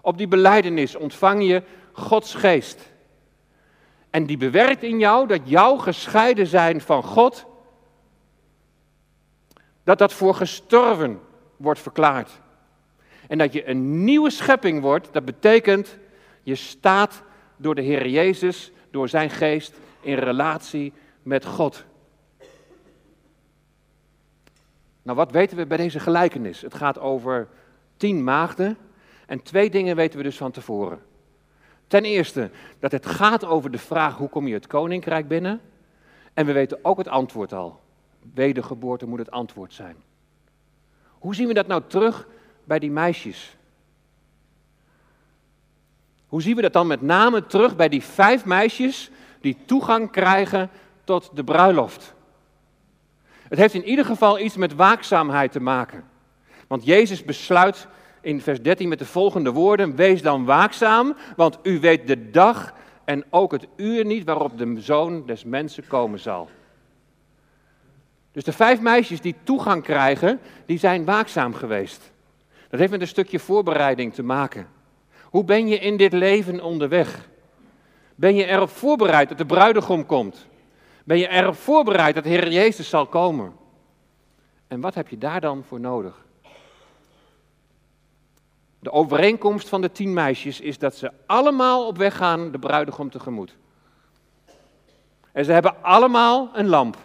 op 0.01 0.19
die 0.19 0.29
beleidenis 0.29 0.95
ontvang 0.95 1.47
je 1.47 1.63
Gods 1.93 2.35
geest. 2.35 2.93
En 4.11 4.27
die 4.27 4.37
bewerkt 4.37 4.83
in 4.83 4.99
jou 4.99 5.27
dat 5.27 5.41
jouw 5.45 5.77
gescheiden 5.77 6.47
zijn 6.47 6.81
van 6.81 7.03
God, 7.03 7.47
dat 9.85 9.99
dat 9.99 10.13
voor 10.13 10.35
gestorven 10.35 11.21
wordt 11.57 11.81
verklaard. 11.81 12.31
En 13.29 13.39
dat 13.39 13.53
je 13.53 13.69
een 13.69 14.05
nieuwe 14.05 14.31
schepping 14.31 14.81
wordt, 14.81 15.09
dat 15.13 15.25
betekent 15.25 15.99
je 16.43 16.55
staat 16.55 17.23
door 17.57 17.75
de 17.75 17.83
Heer 17.83 18.09
Jezus, 18.09 18.73
door 18.91 19.09
zijn 19.09 19.31
geest, 19.31 19.75
in 20.07 20.19
relatie 20.19 20.93
met 21.23 21.45
God. 21.45 21.85
Nou, 25.03 25.17
wat 25.17 25.31
weten 25.31 25.57
we 25.57 25.67
bij 25.67 25.77
deze 25.77 26.01
gelijkenis? 26.01 26.61
Het 26.61 26.75
gaat 26.75 26.99
over 26.99 27.49
tien 27.97 28.25
maagden. 28.25 28.77
En 29.27 29.43
twee 29.43 29.71
dingen 29.71 29.97
weten 29.97 30.19
we 30.19 30.25
dus 30.25 30.37
van 30.37 30.51
tevoren. 30.51 31.03
Ten 31.87 32.05
eerste 32.05 32.51
dat 32.79 32.93
het 32.93 33.07
gaat 33.07 33.45
over 33.45 33.71
de 33.71 33.79
vraag 33.79 34.17
hoe 34.17 34.29
kom 34.29 34.47
je 34.47 34.55
het 34.55 34.67
koninkrijk 34.67 35.29
binnen. 35.29 35.61
En 36.35 36.47
we 36.47 36.53
weten 36.53 36.79
ook 36.83 36.99
het 36.99 37.09
antwoord 37.09 37.53
al. 37.53 37.81
Wedergeboorte 38.35 39.07
moet 39.07 39.19
het 39.19 39.31
antwoord 39.31 39.75
zijn. 39.75 39.97
Hoe 41.19 41.35
zien 41.35 41.49
we 41.49 41.55
dat 41.55 41.67
nou 41.67 41.83
terug 41.87 42.27
bij 42.65 42.79
die 42.79 42.91
meisjes? 42.91 43.57
Hoe 46.27 46.43
zien 46.43 46.57
we 46.57 46.63
dat 46.63 46.73
dan 46.73 46.87
met 46.87 47.03
name 47.03 47.47
terug 47.47 47.77
bij 47.77 47.89
die 47.89 48.03
vijf 48.03 48.45
meisjes 48.45 49.11
die 49.41 49.57
toegang 49.67 50.11
krijgen 50.11 50.71
tot 51.05 51.31
de 51.35 51.45
bruiloft? 51.45 52.15
Het 53.49 53.59
heeft 53.59 53.75
in 53.75 53.85
ieder 53.85 54.05
geval 54.05 54.39
iets 54.39 54.57
met 54.57 54.75
waakzaamheid 54.75 55.53
te 55.53 55.61
maken. 55.61 56.05
Want 56.67 56.85
Jezus 56.85 57.25
besluit 57.25 57.87
in 58.21 58.41
vers 58.41 58.63
13 58.63 58.89
met 58.89 58.99
de 58.99 59.05
volgende 59.05 59.53
woorden: 59.53 59.97
Wees 59.97 60.23
dan 60.23 60.45
waakzaam, 60.45 61.17
want 61.37 61.59
u 61.63 61.81
weet 61.81 62.07
de 62.07 62.31
dag 62.31 62.75
en 63.05 63.25
ook 63.31 63.53
het 63.53 63.67
uur 63.77 64.05
niet 64.05 64.25
waarop 64.25 64.59
de 64.59 64.81
zoon 64.81 65.27
des 65.27 65.45
mensen 65.45 65.87
komen 65.87 66.19
zal. 66.19 66.49
Dus 68.33 68.45
de 68.45 68.53
vijf 68.53 68.81
meisjes 68.81 69.21
die 69.21 69.35
toegang 69.43 69.83
krijgen, 69.83 70.41
die 70.67 70.79
zijn 70.79 71.05
waakzaam 71.05 71.55
geweest. 71.55 72.13
Dat 72.69 72.81
heeft 72.81 72.93
met 72.93 73.01
een 73.01 73.07
stukje 73.07 73.39
voorbereiding 73.39 74.15
te 74.15 74.23
maken. 74.23 74.67
Hoe 75.23 75.45
ben 75.45 75.69
je 75.69 75.79
in 75.79 75.97
dit 75.97 76.13
leven 76.13 76.63
onderweg? 76.63 77.29
Ben 78.17 78.35
je 78.35 78.45
erop 78.45 78.69
voorbereid 78.69 79.29
dat 79.29 79.39
de 79.39 79.47
bruidegom 79.47 80.07
komt? 80.07 80.47
Ben 81.05 81.19
je 81.19 81.29
erop 81.29 81.55
voorbereid 81.55 82.15
dat 82.15 82.25
de 82.25 82.31
Heer 82.31 82.53
Jezus 82.53 82.89
zal 82.89 83.07
komen? 83.07 83.53
En 84.69 84.81
wat 84.81 84.95
heb 84.95 85.09
je 85.09 85.19
daar 85.19 85.41
dan 85.41 85.65
voor 85.65 85.81
nodig? 85.81 86.25
De 88.79 88.93
overeenkomst 88.93 89.69
van 89.69 89.81
de 89.81 89.93
tien 89.93 90.13
meisjes 90.13 90.61
is 90.61 90.79
dat 90.79 90.97
ze 90.97 91.13
allemaal 91.27 91.87
op 91.87 91.97
weg 91.97 92.17
gaan 92.17 92.51
de 92.51 92.59
bruidegom 92.59 93.11
tegemoet. 93.11 93.57
En 95.33 95.45
ze 95.45 95.53
hebben 95.53 95.83
allemaal 95.83 96.51
een 96.53 96.67
lamp. 96.67 96.97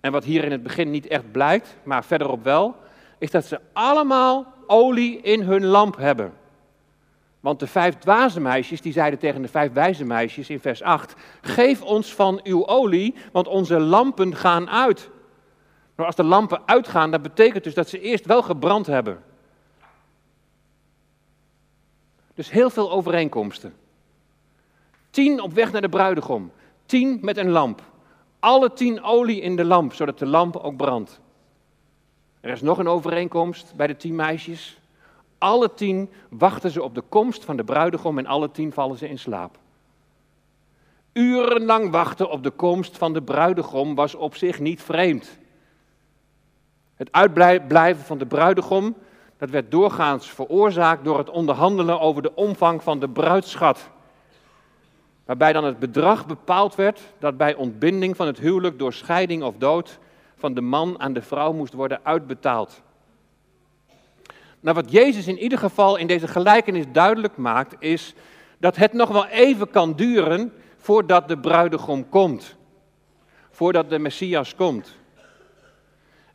En 0.00 0.12
wat 0.12 0.24
hier 0.24 0.44
in 0.44 0.52
het 0.52 0.62
begin 0.62 0.90
niet 0.90 1.06
echt 1.06 1.32
blijkt, 1.32 1.76
maar 1.82 2.04
verderop 2.04 2.44
wel, 2.44 2.76
is 3.18 3.30
dat 3.30 3.44
ze 3.44 3.60
allemaal 3.72 4.46
olie 4.66 5.20
in 5.20 5.42
hun 5.42 5.64
lamp 5.64 5.96
hebben. 5.96 6.32
Want 7.44 7.60
de 7.60 7.66
vijf 7.66 7.94
dwaze 7.94 8.40
meisjes, 8.40 8.80
die 8.80 8.92
zeiden 8.92 9.18
tegen 9.18 9.42
de 9.42 9.48
vijf 9.48 9.72
wijze 9.72 10.04
meisjes 10.04 10.50
in 10.50 10.60
vers 10.60 10.82
8, 10.82 11.14
geef 11.40 11.82
ons 11.82 12.14
van 12.14 12.40
uw 12.42 12.66
olie, 12.66 13.14
want 13.32 13.48
onze 13.48 13.80
lampen 13.80 14.36
gaan 14.36 14.70
uit. 14.70 15.10
Maar 15.94 16.06
als 16.06 16.14
de 16.14 16.24
lampen 16.24 16.62
uitgaan, 16.66 17.10
dat 17.10 17.22
betekent 17.22 17.64
dus 17.64 17.74
dat 17.74 17.88
ze 17.88 18.00
eerst 18.00 18.26
wel 18.26 18.42
gebrand 18.42 18.86
hebben. 18.86 19.22
Dus 22.34 22.50
heel 22.50 22.70
veel 22.70 22.90
overeenkomsten. 22.90 23.74
Tien 25.10 25.40
op 25.40 25.52
weg 25.52 25.72
naar 25.72 25.80
de 25.80 25.88
bruidegom. 25.88 26.52
Tien 26.86 27.18
met 27.22 27.36
een 27.36 27.50
lamp. 27.50 27.82
Alle 28.38 28.72
tien 28.72 29.02
olie 29.02 29.40
in 29.40 29.56
de 29.56 29.64
lamp, 29.64 29.94
zodat 29.94 30.18
de 30.18 30.26
lamp 30.26 30.56
ook 30.56 30.76
brandt. 30.76 31.20
Er 32.40 32.50
is 32.50 32.60
nog 32.60 32.78
een 32.78 32.88
overeenkomst 32.88 33.72
bij 33.76 33.86
de 33.86 33.96
tien 33.96 34.14
meisjes. 34.14 34.78
Alle 35.44 35.74
tien 35.74 36.10
wachten 36.30 36.70
ze 36.70 36.82
op 36.82 36.94
de 36.94 37.02
komst 37.08 37.44
van 37.44 37.56
de 37.56 37.64
bruidegom 37.64 38.18
en 38.18 38.26
alle 38.26 38.50
tien 38.50 38.72
vallen 38.72 38.98
ze 38.98 39.08
in 39.08 39.18
slaap. 39.18 39.58
Urenlang 41.12 41.90
wachten 41.90 42.30
op 42.30 42.42
de 42.42 42.50
komst 42.50 42.98
van 42.98 43.12
de 43.12 43.22
bruidegom 43.22 43.94
was 43.94 44.14
op 44.14 44.34
zich 44.34 44.60
niet 44.60 44.82
vreemd. 44.82 45.38
Het 46.94 47.12
uitblijven 47.12 48.04
van 48.04 48.18
de 48.18 48.26
bruidegom 48.26 48.96
dat 49.36 49.50
werd 49.50 49.70
doorgaans 49.70 50.30
veroorzaakt 50.30 51.04
door 51.04 51.18
het 51.18 51.30
onderhandelen 51.30 52.00
over 52.00 52.22
de 52.22 52.34
omvang 52.34 52.82
van 52.82 52.98
de 52.98 53.08
bruidschat. 53.08 53.90
Waarbij 55.24 55.52
dan 55.52 55.64
het 55.64 55.78
bedrag 55.78 56.26
bepaald 56.26 56.74
werd 56.74 57.00
dat 57.18 57.36
bij 57.36 57.54
ontbinding 57.54 58.16
van 58.16 58.26
het 58.26 58.38
huwelijk 58.38 58.78
door 58.78 58.92
scheiding 58.92 59.42
of 59.42 59.54
dood 59.56 59.98
van 60.36 60.54
de 60.54 60.60
man 60.60 61.00
aan 61.00 61.12
de 61.12 61.22
vrouw 61.22 61.52
moest 61.52 61.72
worden 61.72 62.00
uitbetaald. 62.02 62.82
Nou, 64.64 64.76
wat 64.76 64.90
Jezus 64.90 65.26
in 65.26 65.38
ieder 65.38 65.58
geval 65.58 65.96
in 65.96 66.06
deze 66.06 66.28
gelijkenis 66.28 66.84
duidelijk 66.92 67.36
maakt, 67.36 67.76
is 67.78 68.14
dat 68.58 68.76
het 68.76 68.92
nog 68.92 69.08
wel 69.08 69.26
even 69.26 69.70
kan 69.70 69.96
duren 69.96 70.52
voordat 70.76 71.28
de 71.28 71.38
bruidegom 71.38 72.08
komt. 72.08 72.56
Voordat 73.50 73.90
de 73.90 73.98
Messias 73.98 74.54
komt. 74.54 74.96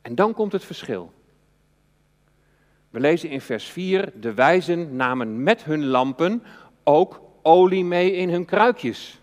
En 0.01 0.15
dan 0.15 0.33
komt 0.33 0.51
het 0.51 0.65
verschil. 0.65 1.11
We 2.89 2.99
lezen 2.99 3.29
in 3.29 3.41
vers 3.41 3.65
4, 3.65 4.11
de 4.15 4.33
wijzen 4.33 4.95
namen 4.95 5.43
met 5.43 5.63
hun 5.63 5.85
lampen 5.85 6.43
ook 6.83 7.21
olie 7.41 7.85
mee 7.85 8.11
in 8.11 8.29
hun 8.29 8.45
kruikjes. 8.45 9.19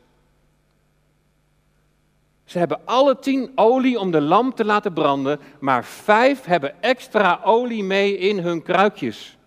Ze 2.46 2.58
hebben 2.58 2.80
alle 2.84 3.18
tien 3.18 3.52
olie 3.54 3.98
om 3.98 4.10
de 4.10 4.20
lamp 4.20 4.56
te 4.56 4.64
laten 4.64 4.92
branden, 4.92 5.40
maar 5.60 5.84
vijf 5.84 6.44
hebben 6.44 6.82
extra 6.82 7.40
olie 7.44 7.84
mee 7.84 8.18
in 8.18 8.38
hun 8.38 8.62
kruikjes. 8.62 9.38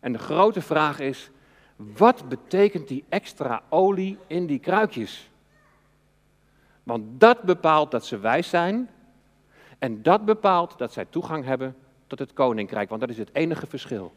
En 0.00 0.12
de 0.12 0.18
grote 0.18 0.62
vraag 0.62 0.98
is, 0.98 1.30
wat 1.76 2.28
betekent 2.28 2.88
die 2.88 3.04
extra 3.08 3.62
olie 3.68 4.18
in 4.26 4.46
die 4.46 4.58
kruikjes? 4.58 5.30
Want 6.82 7.20
dat 7.20 7.42
bepaalt 7.42 7.90
dat 7.90 8.06
ze 8.06 8.18
wijs 8.18 8.48
zijn 8.48 8.90
en 9.78 10.02
dat 10.02 10.24
bepaalt 10.24 10.78
dat 10.78 10.92
zij 10.92 11.04
toegang 11.04 11.44
hebben 11.44 11.76
tot 12.06 12.18
het 12.18 12.32
koninkrijk, 12.32 12.88
want 12.88 13.00
dat 13.00 13.10
is 13.10 13.18
het 13.18 13.30
enige 13.32 13.66
verschil. 13.66 14.12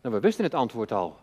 Nou, 0.00 0.14
we 0.14 0.20
wisten 0.20 0.44
het 0.44 0.54
antwoord 0.54 0.92
al. 0.92 1.18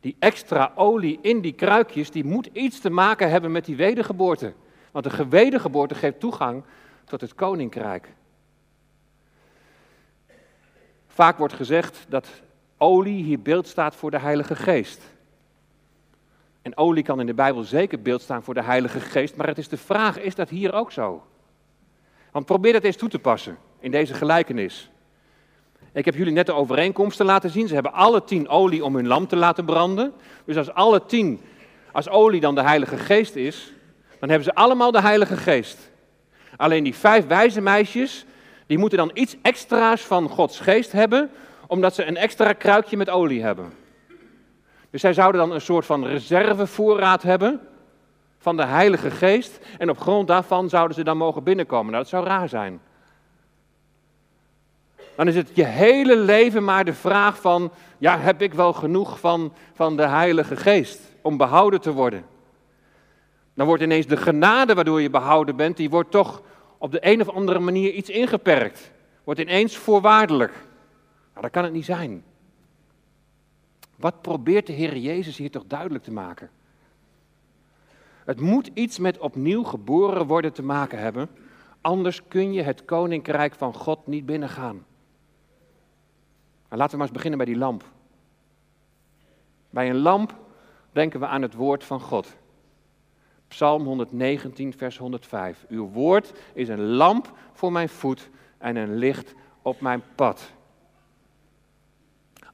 Die 0.00 0.16
extra 0.18 0.72
olie 0.74 1.18
in 1.22 1.40
die 1.40 1.52
kruikjes, 1.52 2.10
die 2.10 2.24
moet 2.24 2.48
iets 2.52 2.80
te 2.80 2.90
maken 2.90 3.30
hebben 3.30 3.52
met 3.52 3.64
die 3.64 3.76
wedergeboorte. 3.76 4.52
Want 4.90 5.04
de 5.04 5.28
wedergeboorte 5.28 5.94
geeft 5.94 6.20
toegang 6.20 6.62
tot 7.04 7.20
het 7.20 7.34
koninkrijk. 7.34 8.08
Vaak 11.06 11.38
wordt 11.38 11.54
gezegd 11.54 12.06
dat 12.08 12.28
olie 12.76 13.24
hier 13.24 13.40
beeld 13.40 13.66
staat 13.66 13.96
voor 13.96 14.10
de 14.10 14.18
Heilige 14.18 14.56
Geest. 14.56 15.02
En 16.62 16.76
olie 16.76 17.02
kan 17.02 17.20
in 17.20 17.26
de 17.26 17.34
Bijbel 17.34 17.62
zeker 17.62 18.02
beeld 18.02 18.22
staan 18.22 18.42
voor 18.42 18.54
de 18.54 18.62
Heilige 18.62 19.00
Geest, 19.00 19.36
maar 19.36 19.46
het 19.46 19.58
is 19.58 19.68
de 19.68 19.76
vraag, 19.76 20.18
is 20.18 20.34
dat 20.34 20.48
hier 20.48 20.72
ook 20.72 20.92
zo? 20.92 21.22
Want 22.30 22.46
probeer 22.46 22.72
dat 22.72 22.84
eens 22.84 22.96
toe 22.96 23.08
te 23.08 23.18
passen 23.18 23.58
in 23.78 23.90
deze 23.90 24.14
gelijkenis. 24.14 24.90
Ik 25.92 26.04
heb 26.04 26.14
jullie 26.14 26.32
net 26.32 26.46
de 26.46 26.52
overeenkomsten 26.52 27.26
laten 27.26 27.50
zien. 27.50 27.68
Ze 27.68 27.74
hebben 27.74 27.92
alle 27.92 28.24
tien 28.24 28.48
olie 28.48 28.84
om 28.84 28.94
hun 28.94 29.06
lamp 29.06 29.28
te 29.28 29.36
laten 29.36 29.64
branden. 29.64 30.12
Dus 30.44 30.56
als 30.56 30.72
alle 30.72 31.06
tien, 31.06 31.40
als 31.92 32.08
olie 32.08 32.40
dan 32.40 32.54
de 32.54 32.62
Heilige 32.62 32.96
Geest 32.96 33.34
is, 33.36 33.72
dan 34.18 34.28
hebben 34.28 34.46
ze 34.46 34.54
allemaal 34.54 34.90
de 34.90 35.00
Heilige 35.00 35.36
Geest. 35.36 35.90
Alleen 36.56 36.84
die 36.84 36.94
vijf 36.94 37.26
wijze 37.26 37.60
meisjes, 37.60 38.26
die 38.66 38.78
moeten 38.78 38.98
dan 38.98 39.10
iets 39.14 39.36
extra's 39.42 40.00
van 40.00 40.28
Gods 40.28 40.60
Geest 40.60 40.92
hebben, 40.92 41.30
omdat 41.66 41.94
ze 41.94 42.04
een 42.04 42.16
extra 42.16 42.52
kruikje 42.52 42.96
met 42.96 43.10
olie 43.10 43.42
hebben. 43.42 43.72
Dus 44.90 45.00
zij 45.00 45.12
zouden 45.12 45.40
dan 45.40 45.52
een 45.52 45.60
soort 45.60 45.86
van 45.86 46.06
reservevoorraad 46.06 47.22
hebben 47.22 47.60
van 48.38 48.56
de 48.56 48.64
Heilige 48.64 49.10
Geest 49.10 49.60
en 49.78 49.90
op 49.90 50.00
grond 50.00 50.28
daarvan 50.28 50.68
zouden 50.68 50.96
ze 50.96 51.04
dan 51.04 51.16
mogen 51.16 51.42
binnenkomen. 51.42 51.92
Nou, 51.92 52.02
dat 52.02 52.08
zou 52.08 52.26
raar 52.26 52.48
zijn. 52.48 52.80
Dan 55.16 55.28
is 55.28 55.34
het 55.34 55.50
je 55.54 55.64
hele 55.64 56.16
leven 56.16 56.64
maar 56.64 56.84
de 56.84 56.94
vraag 56.94 57.40
van, 57.40 57.72
ja, 57.98 58.18
heb 58.18 58.42
ik 58.42 58.54
wel 58.54 58.72
genoeg 58.72 59.20
van, 59.20 59.52
van 59.72 59.96
de 59.96 60.06
Heilige 60.06 60.56
Geest 60.56 61.00
om 61.22 61.36
behouden 61.36 61.80
te 61.80 61.92
worden? 61.92 62.24
Dan 63.54 63.66
wordt 63.66 63.82
ineens 63.82 64.06
de 64.06 64.16
genade 64.16 64.74
waardoor 64.74 65.00
je 65.00 65.10
behouden 65.10 65.56
bent, 65.56 65.76
die 65.76 65.90
wordt 65.90 66.10
toch 66.10 66.42
op 66.78 66.92
de 66.92 66.98
een 67.00 67.20
of 67.20 67.28
andere 67.28 67.58
manier 67.58 67.92
iets 67.92 68.08
ingeperkt. 68.08 68.92
Wordt 69.24 69.40
ineens 69.40 69.76
voorwaardelijk. 69.76 70.52
Nou, 71.30 71.42
dat 71.42 71.50
kan 71.50 71.64
het 71.64 71.72
niet 71.72 71.84
zijn. 71.84 72.24
Wat 73.96 74.22
probeert 74.22 74.66
de 74.66 74.72
Heer 74.72 74.96
Jezus 74.96 75.36
hier 75.36 75.50
toch 75.50 75.64
duidelijk 75.66 76.04
te 76.04 76.12
maken? 76.12 76.50
Het 78.24 78.40
moet 78.40 78.70
iets 78.74 78.98
met 78.98 79.18
opnieuw 79.18 79.62
geboren 79.62 80.26
worden 80.26 80.52
te 80.52 80.62
maken 80.62 80.98
hebben, 80.98 81.28
anders 81.80 82.28
kun 82.28 82.52
je 82.52 82.62
het 82.62 82.84
koninkrijk 82.84 83.54
van 83.54 83.74
God 83.74 84.06
niet 84.06 84.26
binnengaan. 84.26 84.84
Nou, 86.70 86.82
laten 86.82 86.90
we 86.90 86.96
maar 86.96 87.06
eens 87.06 87.16
beginnen 87.16 87.38
bij 87.38 87.46
die 87.46 87.56
lamp. 87.56 87.84
Bij 89.70 89.90
een 89.90 89.98
lamp 89.98 90.34
denken 90.92 91.20
we 91.20 91.26
aan 91.26 91.42
het 91.42 91.54
woord 91.54 91.84
van 91.84 92.00
God. 92.00 92.36
Psalm 93.48 93.84
119, 93.84 94.72
vers 94.76 94.98
105. 94.98 95.64
Uw 95.68 95.88
woord 95.88 96.32
is 96.52 96.68
een 96.68 96.86
lamp 96.86 97.32
voor 97.52 97.72
mijn 97.72 97.88
voet 97.88 98.28
en 98.58 98.76
een 98.76 98.96
licht 98.96 99.34
op 99.62 99.80
mijn 99.80 100.02
pad. 100.14 100.52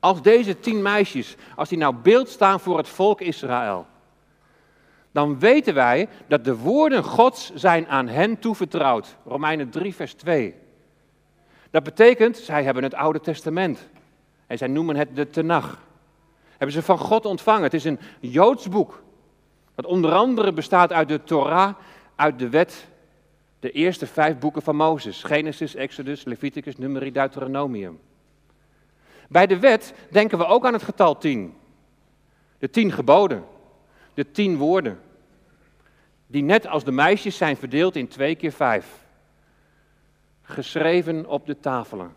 Als 0.00 0.22
deze 0.22 0.60
tien 0.60 0.82
meisjes, 0.82 1.36
als 1.56 1.68
die 1.68 1.78
nou 1.78 1.94
beeld 1.94 2.28
staan 2.28 2.60
voor 2.60 2.76
het 2.76 2.88
volk 2.88 3.20
Israël, 3.20 3.86
dan 5.12 5.38
weten 5.38 5.74
wij 5.74 6.08
dat 6.26 6.44
de 6.44 6.56
woorden 6.56 7.04
Gods 7.04 7.54
zijn 7.54 7.88
aan 7.88 8.08
hen 8.08 8.38
toevertrouwd. 8.38 9.16
Romeinen 9.24 9.70
3, 9.70 9.94
vers 9.94 10.14
2. 10.14 10.54
Dat 11.70 11.82
betekent, 11.82 12.36
zij 12.36 12.64
hebben 12.64 12.82
het 12.82 12.94
Oude 12.94 13.20
Testament. 13.20 13.88
En 14.46 14.58
zij 14.58 14.68
noemen 14.68 14.96
het 14.96 15.16
de 15.16 15.28
Tenach. 15.28 15.78
Hebben 16.50 16.72
ze 16.72 16.82
van 16.82 16.98
God 16.98 17.24
ontvangen. 17.24 17.62
Het 17.62 17.74
is 17.74 17.84
een 17.84 17.98
Joods 18.20 18.68
boek. 18.68 19.02
Dat 19.74 19.86
onder 19.86 20.12
andere 20.12 20.52
bestaat 20.52 20.92
uit 20.92 21.08
de 21.08 21.22
Torah, 21.22 21.74
uit 22.14 22.38
de 22.38 22.48
wet, 22.48 22.86
de 23.60 23.70
eerste 23.70 24.06
vijf 24.06 24.38
boeken 24.38 24.62
van 24.62 24.76
Mozes. 24.76 25.22
Genesis, 25.22 25.74
Exodus, 25.74 26.24
Leviticus, 26.24 26.76
Numeri, 26.76 27.12
Deuteronomium. 27.12 27.98
Bij 29.28 29.46
de 29.46 29.58
wet 29.58 29.94
denken 30.10 30.38
we 30.38 30.46
ook 30.46 30.66
aan 30.66 30.72
het 30.72 30.82
getal 30.82 31.18
tien. 31.18 31.54
De 32.58 32.70
tien 32.70 32.92
geboden. 32.92 33.44
De 34.14 34.30
tien 34.30 34.56
woorden. 34.56 35.00
Die 36.26 36.42
net 36.42 36.66
als 36.66 36.84
de 36.84 36.92
meisjes 36.92 37.36
zijn 37.36 37.56
verdeeld 37.56 37.96
in 37.96 38.08
twee 38.08 38.34
keer 38.34 38.52
vijf. 38.52 39.04
Geschreven 40.42 41.26
op 41.26 41.46
de 41.46 41.60
tafelen. 41.60 42.14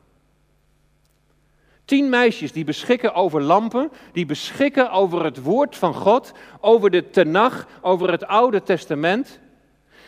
Tien 1.89 2.09
meisjes 2.09 2.51
die 2.51 2.63
beschikken 2.63 3.13
over 3.13 3.41
lampen, 3.41 3.91
die 4.11 4.25
beschikken 4.25 4.91
over 4.91 5.23
het 5.23 5.41
woord 5.41 5.77
van 5.77 5.93
God, 5.93 6.31
over 6.59 6.89
de 6.89 7.09
Tenach, 7.09 7.67
over 7.81 8.11
het 8.11 8.27
Oude 8.27 8.63
Testament. 8.63 9.39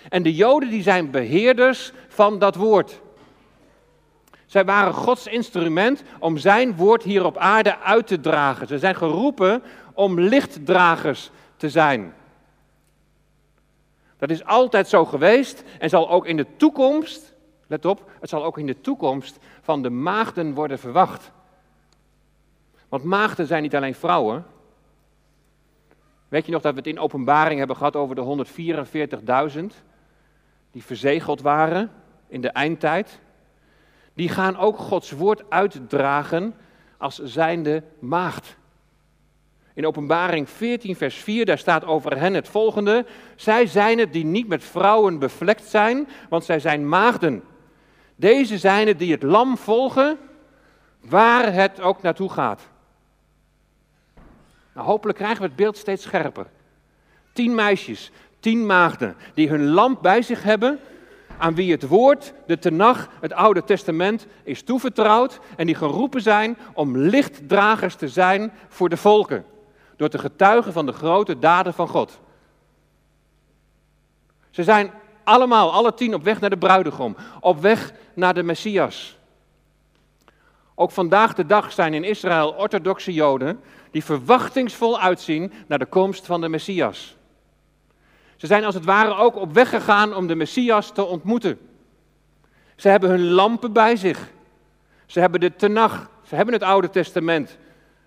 En 0.10 0.24
de 0.24 0.36
Joden 0.36 0.70
die 0.70 0.84
zijn 0.84 1.12
beheerders 1.12 1.92
van 2.08 2.40
dat 2.40 2.56
woord. 2.56 3.02
Zij 4.46 4.66
waren 4.66 4.94
Gods 4.94 5.28
instrument 5.28 6.04
om 6.20 6.38
zijn 6.38 6.76
woord 6.76 7.04
hier 7.04 7.26
op 7.26 7.38
aarde 7.38 7.80
uit 7.80 8.08
te 8.08 8.20
dragen. 8.20 8.68
Ze 8.68 8.80
zijn 8.80 8.96
geroepen 8.96 9.64
om 9.94 10.20
lichtdragers 10.20 11.32
te 11.58 11.70
zijn. 11.70 12.14
Dat 14.18 14.30
is 14.30 14.46
altijd 14.46 14.88
zo 14.88 15.06
geweest 15.06 15.64
en 15.80 15.90
zal 15.90 16.10
ook 16.10 16.26
in 16.26 16.38
de 16.38 16.48
toekomst, 16.58 17.34
let 17.68 17.86
op, 17.86 18.10
het 18.20 18.30
zal 18.30 18.44
ook 18.44 18.58
in 18.58 18.66
de 18.66 18.82
toekomst 18.82 19.38
van 19.62 19.82
de 19.82 19.90
maagden 19.90 20.54
worden 20.54 20.80
verwacht. 20.80 21.32
Want 22.92 23.04
maagden 23.04 23.48
zijn 23.48 23.62
niet 23.62 23.76
alleen 23.76 23.96
vrouwen. 23.96 24.46
Weet 26.28 26.46
je 26.46 26.52
nog 26.52 26.62
dat 26.62 26.72
we 26.72 26.78
het 26.78 26.88
in 26.88 27.00
openbaring 27.00 27.58
hebben 27.58 27.76
gehad 27.76 27.96
over 27.96 28.16
de 28.16 28.46
144.000 29.54 29.66
die 30.72 30.84
verzegeld 30.84 31.42
waren 31.42 31.92
in 32.28 32.42
de 32.42 32.50
eindtijd? 32.50 33.20
Die 34.14 34.30
gaan 34.30 34.58
ook 34.58 34.78
Gods 34.78 35.12
woord 35.12 35.50
uitdragen 35.50 36.56
als 36.98 37.20
zijnde 37.24 37.84
maagd. 38.00 38.58
In 39.74 39.88
Openbaring 39.88 40.50
14, 40.50 40.96
vers 40.96 41.16
4, 41.16 41.46
daar 41.46 41.58
staat 41.58 41.86
over 41.86 42.18
hen 42.18 42.34
het 42.34 42.48
volgende. 42.48 43.06
Zij 43.36 43.66
zijn 43.66 44.00
het 44.00 44.14
die 44.14 44.26
niet 44.26 44.48
met 44.48 44.64
vrouwen 44.64 45.20
bevlekt 45.20 45.66
zijn, 45.66 46.08
want 46.30 46.44
zij 46.44 46.60
zijn 46.60 46.90
maagden. 46.90 47.44
Deze 48.16 48.58
zijn 48.58 48.88
het 48.88 49.00
die 49.00 49.12
het 49.12 49.24
lam 49.24 49.58
volgen, 49.58 50.18
waar 51.00 51.54
het 51.54 51.82
ook 51.82 52.02
naartoe 52.02 52.30
gaat. 52.30 52.70
Nou, 54.74 54.88
hopelijk 54.88 55.18
krijgen 55.18 55.42
we 55.42 55.48
het 55.48 55.56
beeld 55.56 55.78
steeds 55.78 56.04
scherper. 56.04 56.48
Tien 57.34 57.56
meisjes, 57.56 58.12
tien 58.40 58.66
maagden, 58.66 59.16
die 59.34 59.50
hun 59.50 59.68
lamp 59.68 60.02
bij 60.02 60.22
zich 60.22 60.44
hebben, 60.44 60.80
aan 61.38 61.56
wie 61.56 61.72
het 61.72 61.88
woord, 61.88 62.34
de 62.48 62.60
tenag, 62.60 63.10
het 63.22 63.34
Oude 63.34 63.64
Testament 63.64 64.28
is 64.44 64.64
toevertrouwd 64.64 65.40
en 65.58 65.66
die 65.66 65.76
geroepen 65.76 66.22
zijn 66.22 66.58
om 66.74 66.98
lichtdragers 66.98 67.96
te 67.96 68.08
zijn 68.08 68.52
voor 68.68 68.90
de 68.90 68.98
volken, 68.98 69.46
door 69.96 70.10
te 70.10 70.20
getuigen 70.20 70.74
van 70.74 70.86
de 70.86 70.92
grote 70.92 71.40
daden 71.40 71.74
van 71.74 71.88
God. 71.88 72.20
Ze 74.50 74.64
zijn 74.64 74.92
allemaal, 75.24 75.72
alle 75.72 75.94
tien, 75.94 76.14
op 76.14 76.24
weg 76.24 76.40
naar 76.40 76.50
de 76.50 76.58
bruidegom, 76.58 77.16
op 77.40 77.62
weg 77.62 77.94
naar 78.14 78.34
de 78.34 78.44
Messias. 78.44 79.18
Ook 80.76 80.92
vandaag 80.92 81.34
de 81.34 81.46
dag 81.46 81.72
zijn 81.72 81.94
in 81.94 82.04
Israël 82.04 82.52
orthodoxe 82.52 83.14
Joden 83.14 83.60
die 83.92 84.04
verwachtingsvol 84.04 85.00
uitzien 85.00 85.54
naar 85.68 85.80
de 85.80 85.86
komst 85.86 86.26
van 86.26 86.42
de 86.42 86.50
Messias. 86.50 87.16
Ze 88.36 88.48
zijn 88.48 88.64
als 88.64 88.76
het 88.76 88.86
ware 88.86 89.16
ook 89.16 89.36
op 89.36 89.54
weg 89.54 89.70
gegaan 89.70 90.16
om 90.16 90.28
de 90.28 90.36
Messias 90.36 90.92
te 90.92 91.04
ontmoeten. 91.04 91.60
Ze 92.76 92.90
hebben 92.90 93.10
hun 93.10 93.30
lampen 93.30 93.74
bij 93.74 93.96
zich. 93.96 94.32
Ze 95.06 95.20
hebben 95.20 95.40
de 95.40 95.56
Tenach, 95.56 96.10
ze 96.24 96.36
hebben 96.36 96.54
het 96.54 96.64
Oude 96.64 96.90
Testament, 96.90 97.58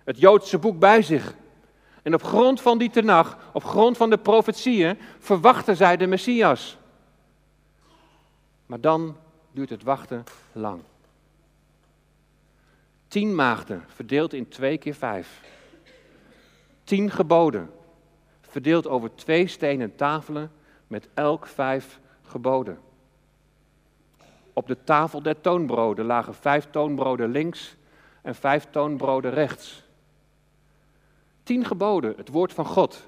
het 0.03 0.19
Joodse 0.19 0.57
boek 0.57 0.79
bij 0.79 1.01
zich. 1.01 1.35
En 2.01 2.13
op 2.13 2.23
grond 2.23 2.61
van 2.61 2.77
die 2.77 2.89
Tenach, 2.89 3.37
op 3.53 3.63
grond 3.63 3.97
van 3.97 4.09
de 4.09 4.17
profetieën, 4.17 4.97
verwachten 5.19 5.75
zij 5.75 5.97
de 5.97 6.07
Messias. 6.07 6.77
Maar 8.65 8.81
dan 8.81 9.17
duurt 9.51 9.69
het 9.69 9.83
wachten 9.83 10.23
lang. 10.51 10.81
Tien 13.07 13.35
maagden, 13.35 13.83
verdeeld 13.87 14.33
in 14.33 14.47
twee 14.47 14.77
keer 14.77 14.95
vijf. 14.95 15.41
Tien 16.85 17.11
geboden, 17.11 17.69
verdeeld 18.41 18.87
over 18.87 19.15
twee 19.15 19.47
stenen 19.47 19.95
tafelen 19.95 20.51
met 20.87 21.07
elk 21.13 21.47
vijf 21.47 21.99
geboden. 22.21 22.79
Op 24.53 24.67
de 24.67 24.77
tafel 24.83 25.21
der 25.21 25.41
toonbroden 25.41 26.05
lagen 26.05 26.35
vijf 26.35 26.67
toonbroden 26.71 27.31
links 27.31 27.75
en 28.21 28.35
vijf 28.35 28.67
toonbroden 28.69 29.31
rechts. 29.31 29.83
Tien 31.43 31.65
geboden, 31.65 32.13
het 32.17 32.29
woord 32.29 32.53
van 32.53 32.65
God. 32.65 33.07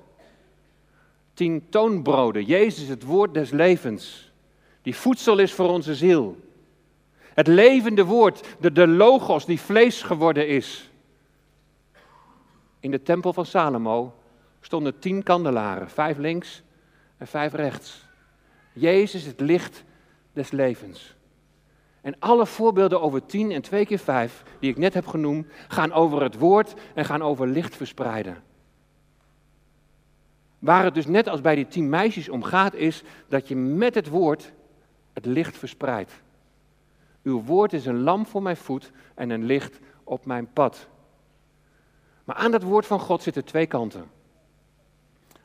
Tien 1.34 1.70
toonbroden, 1.70 2.44
Jezus, 2.44 2.88
het 2.88 3.04
woord 3.04 3.34
des 3.34 3.50
levens, 3.50 4.32
die 4.82 4.96
voedsel 4.96 5.38
is 5.38 5.54
voor 5.54 5.70
onze 5.70 5.96
ziel. 5.96 6.38
Het 7.20 7.48
levende 7.48 8.06
woord, 8.06 8.48
de, 8.60 8.72
de 8.72 8.88
logos 8.88 9.46
die 9.46 9.60
vlees 9.60 10.02
geworden 10.02 10.48
is. 10.48 10.87
In 12.88 12.94
de 12.94 13.04
tempel 13.04 13.34
van 13.34 13.46
Salomo 13.46 14.16
stonden 14.62 15.00
tien 15.00 15.24
kandelaren, 15.24 15.90
vijf 15.90 16.18
links 16.18 16.64
en 17.18 17.28
vijf 17.28 17.54
rechts. 17.54 18.06
Jezus, 18.74 19.26
het 19.26 19.40
licht 19.40 19.84
des 20.34 20.52
levens. 20.52 21.16
En 22.02 22.16
alle 22.20 22.46
voorbeelden 22.46 23.02
over 23.02 23.26
tien 23.26 23.52
en 23.52 23.62
twee 23.62 23.86
keer 23.86 24.00
vijf, 24.00 24.44
die 24.60 24.70
ik 24.70 24.78
net 24.78 24.94
heb 24.94 25.08
genoemd, 25.08 25.48
gaan 25.68 25.92
over 25.92 26.22
het 26.22 26.38
woord 26.38 26.74
en 26.94 27.06
gaan 27.06 27.22
over 27.22 27.48
licht 27.48 27.76
verspreiden. 27.76 28.44
Waar 30.60 30.84
het 30.84 30.94
dus 30.94 31.08
net 31.08 31.28
als 31.28 31.42
bij 31.42 31.56
die 31.56 31.68
tien 31.68 31.90
meisjes 31.90 32.30
om 32.30 32.44
gaat, 32.44 32.74
is 32.74 33.04
dat 33.28 33.48
je 33.48 33.56
met 33.56 33.96
het 33.96 34.08
woord 34.08 34.54
het 35.14 35.26
licht 35.26 35.58
verspreidt. 35.58 36.22
Uw 37.24 37.44
woord 37.44 37.74
is 37.74 37.86
een 37.86 38.00
lamp 38.00 38.28
voor 38.28 38.42
mijn 38.42 38.58
voet 38.58 38.92
en 39.16 39.30
een 39.30 39.44
licht 39.44 39.80
op 40.04 40.26
mijn 40.26 40.54
pad. 40.54 40.88
Maar 42.28 42.36
aan 42.36 42.52
dat 42.52 42.64
woord 42.64 42.86
van 42.86 43.00
God 43.00 43.24
zitten 43.24 43.46
twee 43.46 43.66
kanten. 43.66 44.10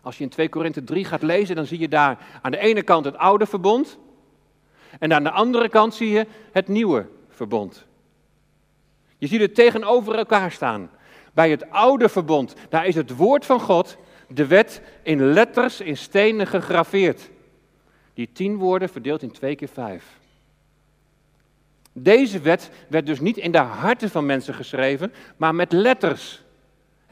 Als 0.01 0.19
je 0.19 0.25
in 0.25 0.31
2 0.31 0.49
Korinthe 0.49 0.85
3 0.85 1.05
gaat 1.05 1.23
lezen, 1.23 1.57
dan 1.57 1.67
zie 1.67 1.79
je 1.79 1.89
daar 1.89 2.19
aan 2.43 2.51
de 2.51 2.59
ene 2.59 2.83
kant 2.83 3.05
het 3.05 3.17
oude 3.17 3.47
verbond. 3.47 3.99
En 4.99 5.13
aan 5.13 5.23
de 5.23 5.31
andere 5.31 5.69
kant 5.69 5.95
zie 5.95 6.11
je 6.11 6.27
het 6.53 6.69
nieuwe 6.69 7.07
verbond. 7.29 7.85
Je 9.19 9.27
ziet 9.27 9.41
het 9.41 9.55
tegenover 9.55 10.15
elkaar 10.15 10.53
staan. 10.53 10.91
Bij 11.33 11.51
het 11.51 11.71
oude 11.71 12.09
verbond, 12.09 12.55
daar 12.69 12.87
is 12.87 12.95
het 12.95 13.17
woord 13.17 13.47
van 13.47 13.61
God, 13.61 13.97
de 14.29 14.47
wet 14.47 14.83
in 15.03 15.33
letters 15.33 15.81
in 15.81 15.97
stenen 15.97 16.47
gegraveerd. 16.47 17.31
Die 18.15 18.33
tien 18.33 18.57
woorden 18.57 18.89
verdeeld 18.89 19.23
in 19.23 19.33
twee 19.33 19.55
keer 19.55 19.69
vijf. 19.69 20.05
Deze 21.93 22.41
wet 22.41 22.71
werd 22.89 23.07
dus 23.07 23.21
niet 23.21 23.37
in 23.37 23.53
de 23.53 23.59
harten 23.59 24.11
van 24.11 24.27
mensen 24.27 24.55
geschreven, 24.55 25.13
maar 25.37 25.55
met 25.55 25.73
letters. 25.73 26.43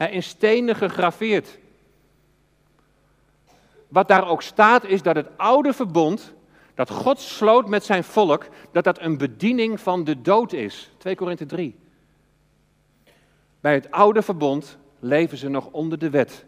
In 0.09 0.23
stenen 0.23 0.75
gegraveerd. 0.75 1.59
Wat 3.87 4.07
daar 4.07 4.27
ook 4.27 4.41
staat 4.41 4.85
is 4.85 5.01
dat 5.01 5.15
het 5.15 5.27
oude 5.37 5.73
verbond, 5.73 6.33
dat 6.75 6.89
God 6.89 7.19
sloot 7.19 7.67
met 7.67 7.83
zijn 7.83 8.03
volk, 8.03 8.47
dat 8.71 8.83
dat 8.83 9.01
een 9.01 9.17
bediening 9.17 9.79
van 9.79 10.03
de 10.03 10.21
dood 10.21 10.53
is. 10.53 10.91
2 10.97 11.15
Korinthe 11.15 11.45
3. 11.45 11.75
Bij 13.59 13.73
het 13.73 13.91
oude 13.91 14.21
verbond 14.21 14.77
leven 14.99 15.37
ze 15.37 15.49
nog 15.49 15.67
onder 15.71 15.97
de 15.97 16.09
wet. 16.09 16.45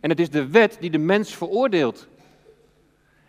En 0.00 0.10
het 0.10 0.20
is 0.20 0.30
de 0.30 0.48
wet 0.48 0.76
die 0.80 0.90
de 0.90 0.98
mens 0.98 1.36
veroordeelt. 1.36 2.08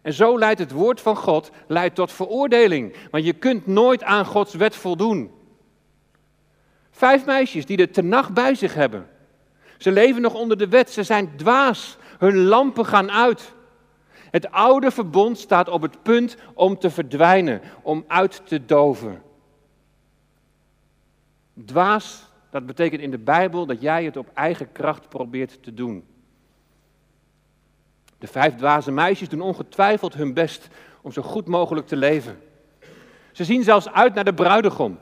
En 0.02 0.14
zo 0.14 0.40
leidt 0.40 0.60
het 0.60 0.72
woord 0.72 1.02
van 1.02 1.16
God 1.16 1.52
leidt 1.68 1.96
tot 1.96 2.12
veroordeling. 2.12 2.96
Want 3.12 3.26
je 3.26 3.34
kunt 3.34 3.68
nooit 3.68 4.04
aan 4.04 4.26
Gods 4.26 4.54
wet 4.54 4.76
voldoen. 4.76 5.32
Vijf 6.92 7.26
meisjes 7.26 7.66
die 7.66 7.78
de 7.78 7.90
tenacht 7.90 8.34
bij 8.34 8.56
zich 8.56 8.74
hebben. 8.74 9.10
Ze 9.80 9.92
leven 9.92 10.22
nog 10.22 10.34
onder 10.34 10.58
de 10.58 10.68
wet, 10.68 10.92
ze 10.92 11.04
zijn 11.04 11.38
dwaas. 11.38 11.98
Hun 12.18 12.44
lampen 12.44 12.86
gaan 12.86 13.12
uit. 13.12 13.54
Het 14.32 14.52
oude 14.52 14.92
verbond 14.92 15.38
staat 15.38 15.70
op 15.70 15.82
het 15.82 16.04
punt 16.04 16.38
om 16.54 16.78
te 16.78 16.90
verdwijnen, 16.90 17.62
om 17.82 18.04
uit 18.08 18.42
te 18.46 18.66
doven. 18.66 19.22
Dwaas, 21.66 22.24
dat 22.50 22.66
betekent 22.66 23.02
in 23.02 23.12
de 23.12 23.18
Bijbel 23.18 23.66
dat 23.66 23.82
jij 23.82 24.04
het 24.04 24.18
op 24.18 24.30
eigen 24.34 24.72
kracht 24.72 25.10
probeert 25.10 25.64
te 25.64 25.74
doen. 25.74 26.06
De 28.18 28.28
vijf 28.28 28.56
dwaze 28.56 28.92
meisjes 28.92 29.30
doen 29.30 29.42
ongetwijfeld 29.42 30.14
hun 30.14 30.34
best 30.34 30.68
om 31.02 31.12
zo 31.12 31.22
goed 31.22 31.48
mogelijk 31.48 31.88
te 31.88 31.96
leven. 31.96 32.40
Ze 33.32 33.44
zien 33.44 33.64
zelfs 33.64 33.90
uit 33.90 34.14
naar 34.14 34.24
de 34.24 34.34
bruidegom. 34.34 35.00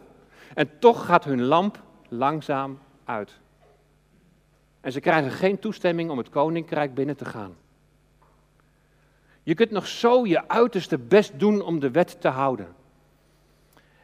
En 0.54 0.80
toch 0.80 1.06
gaat 1.06 1.24
hun 1.24 1.44
lamp 1.44 1.82
langzaam 2.10 2.80
uit. 3.06 3.40
En 4.88 4.94
ze 4.94 5.00
krijgen 5.00 5.32
geen 5.32 5.60
toestemming 5.60 6.10
om 6.10 6.18
het 6.18 6.30
koninkrijk 6.30 6.94
binnen 6.94 7.18
te 7.18 7.26
gaan. 7.26 7.56
Je 9.44 9.54
kunt 9.54 9.72
nog 9.72 9.88
zo 9.88 10.26
je 10.26 10.48
uiterste 10.48 10.98
best 10.98 11.40
doen 11.40 11.62
om 11.62 11.80
de 11.80 11.92
wet 11.92 12.22
te 12.22 12.28
houden. 12.28 12.68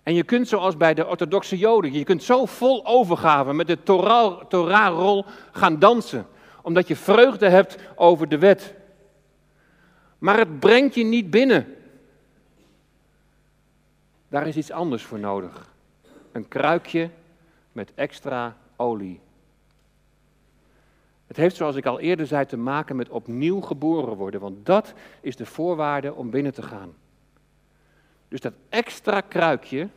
En 0.03 0.13
je 0.13 0.23
kunt 0.23 0.47
zoals 0.47 0.77
bij 0.77 0.93
de 0.93 1.07
orthodoxe 1.07 1.57
Joden, 1.57 1.93
je 1.93 2.03
kunt 2.03 2.23
zo 2.23 2.45
vol 2.45 2.85
overgave 2.85 3.53
met 3.53 3.67
de 3.67 3.83
Torah-rol 3.83 5.25
gaan 5.51 5.79
dansen, 5.79 6.27
omdat 6.61 6.87
je 6.87 6.95
vreugde 6.95 7.49
hebt 7.49 7.77
over 7.95 8.29
de 8.29 8.37
wet. 8.37 8.73
Maar 10.17 10.37
het 10.37 10.59
brengt 10.59 10.95
je 10.95 11.03
niet 11.03 11.29
binnen. 11.29 11.75
Daar 14.29 14.47
is 14.47 14.57
iets 14.57 14.71
anders 14.71 15.03
voor 15.03 15.19
nodig. 15.19 15.73
Een 16.31 16.47
kruikje 16.47 17.09
met 17.71 17.91
extra 17.95 18.57
olie. 18.75 19.21
Het 21.33 21.41
heeft, 21.41 21.55
zoals 21.55 21.75
ik 21.75 21.85
al 21.85 21.99
eerder 21.99 22.27
zei, 22.27 22.45
te 22.45 22.57
maken 22.57 22.95
met 22.95 23.09
opnieuw 23.09 23.61
geboren 23.61 24.15
worden, 24.15 24.39
want 24.39 24.65
dat 24.65 24.93
is 25.21 25.35
de 25.35 25.45
voorwaarde 25.45 26.13
om 26.13 26.29
binnen 26.29 26.53
te 26.53 26.61
gaan. 26.61 26.93
Dus 28.27 28.39
dat 28.39 28.53
extra 28.69 29.21
kruikje, 29.21 29.89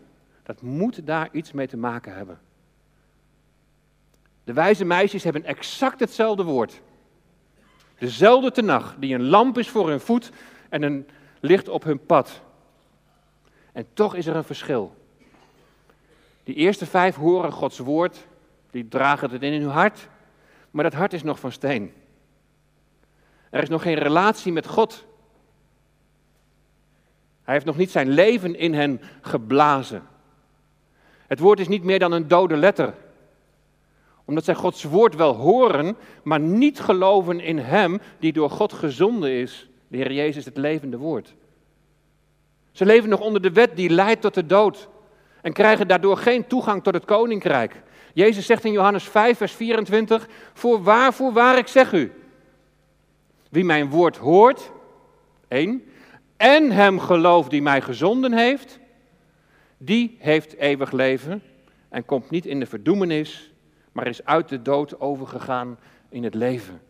dat 0.43 0.63
moet 0.63 1.07
daar 1.07 1.29
iets 1.33 1.53
mee 1.53 1.67
te 1.67 1.77
maken 1.77 2.15
hebben. 2.15 2.39
De 4.45 4.53
wijze 4.53 4.85
meisjes 4.85 5.25
hebben 5.25 5.45
exact 5.45 6.01
hetzelfde 6.01 6.43
woord. 6.43 6.81
Dezelfde 7.99 8.51
tenag, 8.51 8.97
die 8.99 9.15
een 9.15 9.29
lamp 9.29 9.59
is 9.59 9.69
voor 9.69 9.89
hun 9.89 10.01
voet 10.01 10.31
en 10.69 10.83
een 10.83 11.09
licht 11.41 11.69
op 11.69 11.85
hun 11.85 12.07
pad. 12.07 12.41
En 13.73 13.87
toch 13.93 14.15
is 14.15 14.27
er 14.27 14.37
een 14.37 14.45
verschil. 14.45 14.95
Die 16.45 16.55
eerste 16.55 16.87
vijf 16.87 17.15
horen 17.15 17.53
Gods 17.53 17.79
woord, 17.79 18.27
die 18.71 18.89
dragen 18.89 19.31
het 19.31 19.43
in 19.43 19.61
hun 19.61 19.71
hart, 19.71 20.09
maar 20.77 20.85
dat 20.85 20.95
hart 20.95 21.13
is 21.13 21.23
nog 21.23 21.41
van 21.41 21.53
steen. 21.53 21.93
Er 23.51 23.63
is 23.63 23.69
nog 23.69 23.83
geen 23.83 23.95
relatie 23.95 24.53
met 24.53 24.67
God. 24.67 25.05
Hij 27.43 27.55
heeft 27.55 27.67
nog 27.67 27.77
niet 27.77 27.91
zijn 27.91 28.09
leven 28.09 28.59
in 28.59 28.75
hen 28.75 29.01
geblazen. 29.21 30.03
Het 31.27 31.39
woord 31.39 31.61
is 31.61 31.69
niet 31.69 31.83
meer 31.83 31.99
dan 31.99 32.13
een 32.13 32.29
dode 32.29 32.57
letter 32.57 32.95
omdat 34.25 34.45
zij 34.45 34.55
Gods 34.55 34.85
woord 34.85 35.15
wel 35.15 35.35
horen, 35.35 35.97
maar 36.23 36.41
niet 36.41 36.81
geloven 36.81 37.41
in 37.41 37.59
Hem 37.59 38.01
die 38.19 38.33
door 38.33 38.51
God 38.51 38.73
gezonden 38.73 39.31
is. 39.31 39.69
De 39.89 39.97
Heer 39.97 40.13
Jezus, 40.13 40.45
het 40.45 40.57
levende 40.57 40.97
woord. 40.97 41.35
Ze 42.73 42.85
leven 42.85 43.09
nog 43.09 43.21
onder 43.21 43.43
de 43.43 43.53
wet 43.53 43.77
die 43.77 43.91
leidt 43.91 44.21
tot 44.21 44.35
de 44.35 44.47
dood. 44.47 44.89
En 45.43 45.53
krijgen 45.53 45.89
daardoor 45.89 46.17
geen 46.17 46.47
toegang 46.47 46.83
tot 46.83 46.95
het 46.95 47.05
koninkrijk. 47.05 47.83
Jezus 48.17 48.47
zegt 48.47 48.65
in 48.65 48.73
Johannes 48.73 49.05
5, 49.05 49.37
vers 49.37 49.53
24: 49.53 50.29
Voor 50.53 50.83
waar, 50.83 51.15
voor 51.15 51.33
waar 51.33 51.59
ik 51.59 51.67
zeg 51.67 51.93
u. 51.93 52.13
Wie 53.51 53.65
mijn 53.65 53.91
woord 53.91 54.17
hoort, 54.17 54.71
één, 55.49 55.85
en 56.37 56.71
hem 56.71 56.99
gelooft 56.99 57.51
die 57.51 57.63
mij 57.63 57.81
gezonden 57.81 58.33
heeft, 58.33 58.79
die 59.79 60.17
heeft 60.19 60.55
eeuwig 60.55 60.93
leven 60.93 61.43
en 61.89 62.05
komt 62.05 62.31
niet 62.31 62.47
in 62.47 62.61
de 62.61 62.67
verdoemenis, 62.67 63.53
maar 63.93 64.07
is 64.07 64.25
uit 64.25 64.49
de 64.49 64.63
dood 64.63 65.01
overgegaan 65.01 65.79
in 66.09 66.25
het 66.25 66.35
leven. 66.35 66.81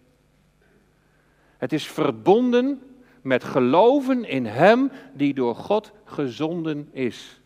Het 1.56 1.72
is 1.72 1.86
verbonden 1.86 2.82
met 3.22 3.44
geloven 3.44 4.24
in 4.24 4.46
Hem 4.46 4.90
die 5.14 5.34
door 5.34 5.54
God 5.54 5.92
gezonden 6.04 6.88
is. 6.92 7.40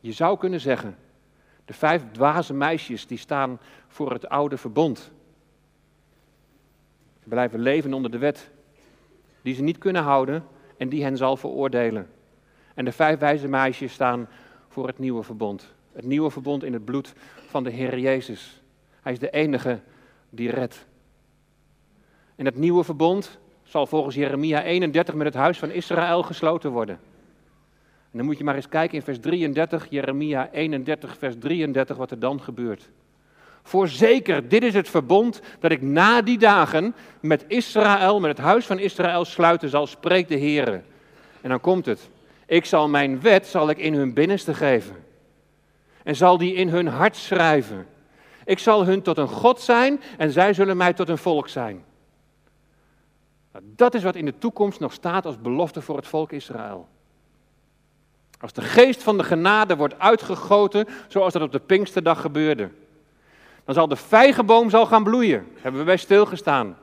Je 0.00 0.12
zou 0.12 0.38
kunnen 0.38 0.60
zeggen, 0.60 0.96
de 1.64 1.72
vijf 1.72 2.02
dwaze 2.12 2.54
meisjes 2.54 3.06
die 3.06 3.18
staan 3.18 3.60
voor 3.88 4.12
het 4.12 4.28
oude 4.28 4.56
verbond. 4.56 5.12
Ze 7.22 7.28
blijven 7.28 7.60
leven 7.60 7.94
onder 7.94 8.10
de 8.10 8.18
wet, 8.18 8.50
die 9.42 9.54
ze 9.54 9.62
niet 9.62 9.78
kunnen 9.78 10.02
houden 10.02 10.44
en 10.76 10.88
die 10.88 11.02
hen 11.02 11.16
zal 11.16 11.36
veroordelen. 11.36 12.10
En 12.74 12.84
de 12.84 12.92
vijf 12.92 13.18
wijze 13.18 13.48
meisjes 13.48 13.92
staan 13.92 14.28
voor 14.68 14.86
het 14.86 14.98
nieuwe 14.98 15.22
verbond. 15.22 15.74
Het 15.92 16.04
nieuwe 16.04 16.30
verbond 16.30 16.64
in 16.64 16.72
het 16.72 16.84
bloed 16.84 17.14
van 17.48 17.64
de 17.64 17.70
Heer 17.70 17.98
Jezus. 17.98 18.62
Hij 19.00 19.12
is 19.12 19.18
de 19.18 19.30
enige 19.30 19.80
die 20.30 20.50
redt. 20.50 20.86
En 22.36 22.44
het 22.44 22.56
nieuwe 22.56 22.84
verbond 22.84 23.38
zal 23.62 23.86
volgens 23.86 24.14
Jeremia 24.14 24.62
31 24.62 25.14
met 25.14 25.26
het 25.26 25.34
huis 25.34 25.58
van 25.58 25.70
Israël 25.70 26.22
gesloten 26.22 26.70
worden. 26.70 27.00
En 28.10 28.18
dan 28.18 28.26
moet 28.26 28.38
je 28.38 28.44
maar 28.44 28.54
eens 28.54 28.68
kijken 28.68 28.96
in 28.96 29.02
vers 29.02 29.20
33, 29.20 29.86
Jeremia 29.90 30.48
31, 30.52 31.18
vers 31.18 31.34
33, 31.38 31.96
wat 31.96 32.10
er 32.10 32.18
dan 32.18 32.40
gebeurt. 32.40 32.90
Voorzeker, 33.62 34.48
dit 34.48 34.62
is 34.62 34.74
het 34.74 34.88
verbond 34.88 35.40
dat 35.60 35.70
ik 35.70 35.82
na 35.82 36.22
die 36.22 36.38
dagen 36.38 36.94
met 37.20 37.44
Israël, 37.48 38.20
met 38.20 38.30
het 38.30 38.46
huis 38.46 38.66
van 38.66 38.78
Israël 38.78 39.24
sluiten 39.24 39.68
zal, 39.68 39.86
spreekt 39.86 40.28
de 40.28 40.36
Heer. 40.36 40.82
En 41.40 41.48
dan 41.48 41.60
komt 41.60 41.86
het. 41.86 42.10
Ik 42.46 42.64
zal 42.64 42.88
mijn 42.88 43.20
wet 43.20 43.46
zal 43.46 43.70
ik 43.70 43.78
in 43.78 43.94
hun 43.94 44.14
binnenste 44.14 44.54
geven 44.54 44.96
en 46.02 46.16
zal 46.16 46.38
die 46.38 46.54
in 46.54 46.68
hun 46.68 46.86
hart 46.86 47.16
schrijven. 47.16 47.86
Ik 48.44 48.58
zal 48.58 48.84
hun 48.84 49.02
tot 49.02 49.18
een 49.18 49.28
God 49.28 49.60
zijn 49.60 50.00
en 50.18 50.30
zij 50.30 50.52
zullen 50.52 50.76
mij 50.76 50.92
tot 50.92 51.08
een 51.08 51.18
volk 51.18 51.48
zijn. 51.48 51.84
Nou, 53.52 53.64
dat 53.76 53.94
is 53.94 54.02
wat 54.02 54.14
in 54.14 54.24
de 54.24 54.38
toekomst 54.38 54.80
nog 54.80 54.92
staat 54.92 55.26
als 55.26 55.40
belofte 55.40 55.82
voor 55.82 55.96
het 55.96 56.06
volk 56.06 56.32
Israël. 56.32 56.88
Als 58.40 58.52
de 58.52 58.62
geest 58.62 59.02
van 59.02 59.16
de 59.16 59.24
genade 59.24 59.76
wordt 59.76 59.98
uitgegoten, 59.98 60.86
zoals 61.08 61.32
dat 61.32 61.42
op 61.42 61.52
de 61.52 61.60
Pinksterdag 61.60 62.20
gebeurde, 62.20 62.70
dan 63.64 63.74
zal 63.74 63.88
de 63.88 63.96
vijgenboom 63.96 64.70
zal 64.70 64.86
gaan 64.86 65.04
bloeien. 65.04 65.46
Hebben 65.60 65.80
we 65.80 65.86
bij 65.86 65.96
stilgestaan. 65.96 66.76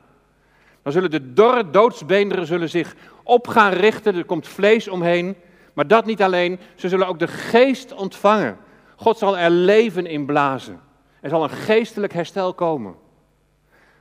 Dan 0.82 0.92
zullen 0.92 1.12
de 1.12 1.34
dorre 1.34 1.70
doodsbeenderen 1.70 2.46
zullen 2.46 2.70
zich 2.70 2.96
op 3.24 3.48
gaan 3.48 3.72
richten, 3.72 4.16
er 4.16 4.26
komt 4.26 4.48
vlees 4.48 4.88
omheen. 4.88 5.36
Maar 5.74 5.88
dat 5.88 6.06
niet 6.06 6.22
alleen, 6.22 6.60
ze 6.76 6.90
zullen 6.90 7.08
ook 7.08 7.20
de 7.20 7.28
geest 7.28 7.94
ontvangen. 7.94 8.58
God 8.96 9.18
zal 9.18 9.38
er 9.38 9.50
leven 9.50 10.06
in 10.06 10.26
blazen. 10.26 10.80
Er 11.20 11.30
zal 11.30 11.44
een 11.44 11.50
geestelijk 11.50 12.14
herstel 12.14 12.54
komen. 12.54 12.96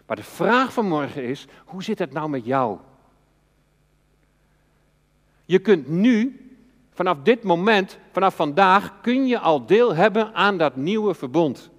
Maar 0.07 0.16
de 0.16 0.23
vraag 0.23 0.73
van 0.73 0.88
morgen 0.88 1.25
is, 1.25 1.47
hoe 1.64 1.83
zit 1.83 1.99
het 1.99 2.12
nou 2.12 2.29
met 2.29 2.45
jou? 2.45 2.79
Je 5.45 5.59
kunt 5.59 5.88
nu, 5.88 6.45
vanaf 6.96 7.18
dit 7.22 7.42
moment, 7.42 7.98
vanaf 8.12 8.37
vandaag, 8.37 9.00
kun 9.00 9.26
je 9.26 9.38
al 9.38 9.66
deel 9.66 9.94
hebben 9.94 10.35
aan 10.35 10.59
dat 10.59 10.76
nieuwe 10.76 11.14
verbond. 11.14 11.70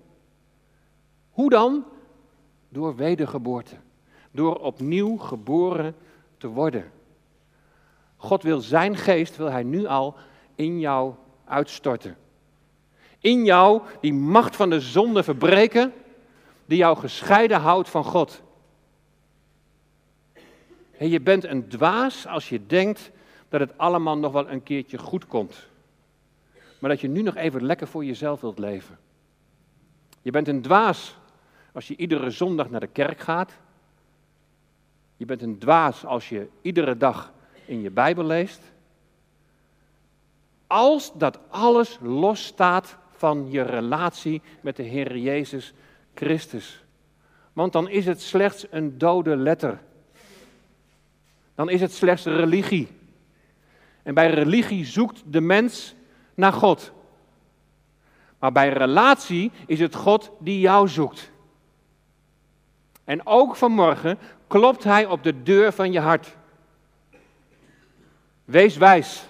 Hoe 1.29 1.49
dan? 1.49 1.85
Door 2.69 2.95
wedergeboorte. 2.95 3.75
Door 4.31 4.55
opnieuw 4.55 5.17
geboren 5.17 5.95
te 6.37 6.47
worden. 6.47 6.91
God 8.17 8.43
wil 8.43 8.59
zijn 8.59 8.95
geest, 8.95 9.37
wil 9.37 9.51
hij 9.51 9.63
nu 9.63 9.85
al 9.85 10.15
in 10.55 10.79
jou 10.79 11.13
uitstorten 11.45 12.17
in 13.19 13.45
jou 13.45 13.81
die 14.01 14.13
macht 14.13 14.55
van 14.55 14.69
de 14.69 14.79
zonde 14.79 15.23
verbreken, 15.23 15.93
die 16.65 16.77
jou 16.77 16.97
gescheiden 16.97 17.59
houdt 17.59 17.89
van 17.89 18.03
God. 18.03 18.41
En 20.97 21.09
je 21.09 21.21
bent 21.21 21.43
een 21.43 21.67
dwaas 21.67 22.27
als 22.27 22.49
je 22.49 22.65
denkt 22.65 23.11
dat 23.49 23.59
het 23.59 23.77
allemaal 23.77 24.17
nog 24.17 24.31
wel 24.31 24.49
een 24.49 24.63
keertje 24.63 24.97
goed 24.97 25.27
komt. 25.27 25.67
Maar 26.79 26.89
dat 26.89 27.01
je 27.01 27.07
nu 27.07 27.21
nog 27.21 27.35
even 27.35 27.65
lekker 27.65 27.87
voor 27.87 28.05
jezelf 28.05 28.41
wilt 28.41 28.59
leven. 28.59 28.97
Je 30.21 30.31
bent 30.31 30.47
een 30.47 30.61
dwaas 30.61 31.15
als 31.73 31.87
je 31.87 31.95
iedere 31.95 32.29
zondag 32.29 32.69
naar 32.69 32.79
de 32.79 32.87
kerk 32.87 33.19
gaat. 33.19 33.51
Je 35.17 35.25
bent 35.25 35.41
een 35.41 35.57
dwaas 35.57 36.05
als 36.05 36.29
je 36.29 36.47
iedere 36.61 36.97
dag 36.97 37.33
in 37.65 37.81
je 37.81 37.91
Bijbel 37.91 38.23
leest. 38.23 38.61
Als 40.67 41.11
dat 41.13 41.39
alles 41.49 41.97
losstaat 42.01 42.97
van 43.11 43.51
je 43.51 43.61
relatie 43.61 44.41
met 44.61 44.75
de 44.75 44.83
Heer 44.83 45.17
Jezus 45.17 45.73
Christus. 46.13 46.83
Want 47.53 47.73
dan 47.73 47.89
is 47.89 48.05
het 48.05 48.21
slechts 48.21 48.65
een 48.69 48.97
dode 48.97 49.35
letter. 49.35 49.79
Dan 51.55 51.69
is 51.69 51.81
het 51.81 51.93
slechts 51.93 52.25
religie. 52.25 52.87
En 54.07 54.13
bij 54.13 54.29
religie 54.29 54.85
zoekt 54.85 55.23
de 55.25 55.41
mens 55.41 55.95
naar 56.35 56.53
God. 56.53 56.91
Maar 58.39 58.51
bij 58.51 58.69
relatie 58.69 59.51
is 59.65 59.79
het 59.79 59.95
God 59.95 60.31
die 60.39 60.59
jou 60.59 60.87
zoekt. 60.87 61.31
En 63.03 63.25
ook 63.25 63.55
vanmorgen 63.55 64.17
klopt 64.47 64.83
Hij 64.83 65.05
op 65.05 65.23
de 65.23 65.43
deur 65.43 65.71
van 65.71 65.91
je 65.91 65.99
hart. 65.99 66.35
Wees 68.45 68.77
wijs. 68.77 69.25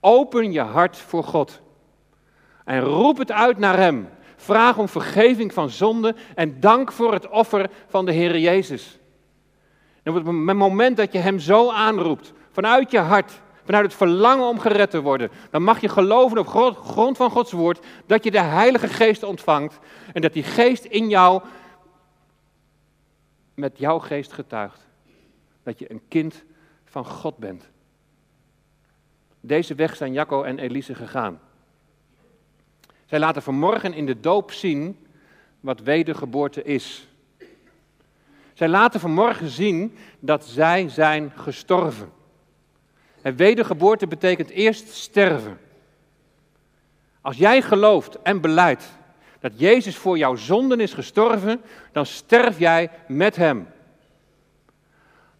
Open 0.00 0.52
je 0.52 0.60
hart 0.60 0.96
voor 0.96 1.24
God. 1.24 1.60
En 2.64 2.80
roep 2.80 3.18
het 3.18 3.32
uit 3.32 3.58
naar 3.58 3.76
Hem. 3.76 4.08
Vraag 4.36 4.78
om 4.78 4.88
vergeving 4.88 5.52
van 5.52 5.70
zonde 5.70 6.14
en 6.34 6.60
dank 6.60 6.92
voor 6.92 7.12
het 7.12 7.28
offer 7.28 7.70
van 7.86 8.04
de 8.04 8.12
Heer 8.12 8.38
Jezus. 8.38 8.98
En 10.02 10.16
op 10.16 10.24
het 10.24 10.56
moment 10.56 10.96
dat 10.96 11.12
je 11.12 11.18
Hem 11.18 11.38
zo 11.38 11.70
aanroept, 11.70 12.32
vanuit 12.50 12.90
je 12.90 12.98
hart, 12.98 13.40
vanuit 13.64 13.84
het 13.84 13.94
verlangen 13.94 14.48
om 14.48 14.58
gered 14.58 14.90
te 14.90 15.00
worden, 15.00 15.30
dan 15.50 15.62
mag 15.62 15.80
je 15.80 15.88
geloven 15.88 16.38
op 16.38 16.76
grond 16.76 17.16
van 17.16 17.30
Gods 17.30 17.52
woord 17.52 17.86
dat 18.06 18.24
je 18.24 18.30
de 18.30 18.40
Heilige 18.40 18.88
Geest 18.88 19.22
ontvangt 19.22 19.78
en 20.12 20.20
dat 20.22 20.32
die 20.32 20.42
Geest 20.42 20.84
in 20.84 21.08
jou 21.08 21.42
met 23.54 23.78
jouw 23.78 23.98
geest 23.98 24.32
getuigt. 24.32 24.86
Dat 25.62 25.78
je 25.78 25.90
een 25.90 26.02
kind 26.08 26.44
van 26.84 27.04
God 27.04 27.36
bent. 27.36 27.68
Deze 29.40 29.74
weg 29.74 29.96
zijn 29.96 30.12
Jacco 30.12 30.42
en 30.42 30.58
Elise 30.58 30.94
gegaan. 30.94 31.40
Zij 33.06 33.18
laten 33.18 33.42
vanmorgen 33.42 33.94
in 33.94 34.06
de 34.06 34.20
doop 34.20 34.52
zien 34.52 35.06
wat 35.60 35.80
wedergeboorte 35.80 36.62
is. 36.62 37.08
Zij 38.52 38.68
laten 38.68 39.00
vanmorgen 39.00 39.48
zien 39.48 39.96
dat 40.18 40.44
zij 40.44 40.88
zijn 40.88 41.32
gestorven. 41.36 42.12
En 43.22 43.36
wedergeboorte 43.36 44.06
betekent 44.06 44.50
eerst 44.50 44.88
sterven. 44.88 45.58
Als 47.20 47.36
jij 47.36 47.62
gelooft 47.62 48.22
en 48.22 48.40
beleidt 48.40 48.90
dat 49.40 49.52
Jezus 49.56 49.96
voor 49.96 50.18
jouw 50.18 50.36
zonden 50.36 50.80
is 50.80 50.94
gestorven, 50.94 51.62
dan 51.92 52.06
sterf 52.06 52.58
jij 52.58 52.90
met 53.08 53.36
Hem. 53.36 53.68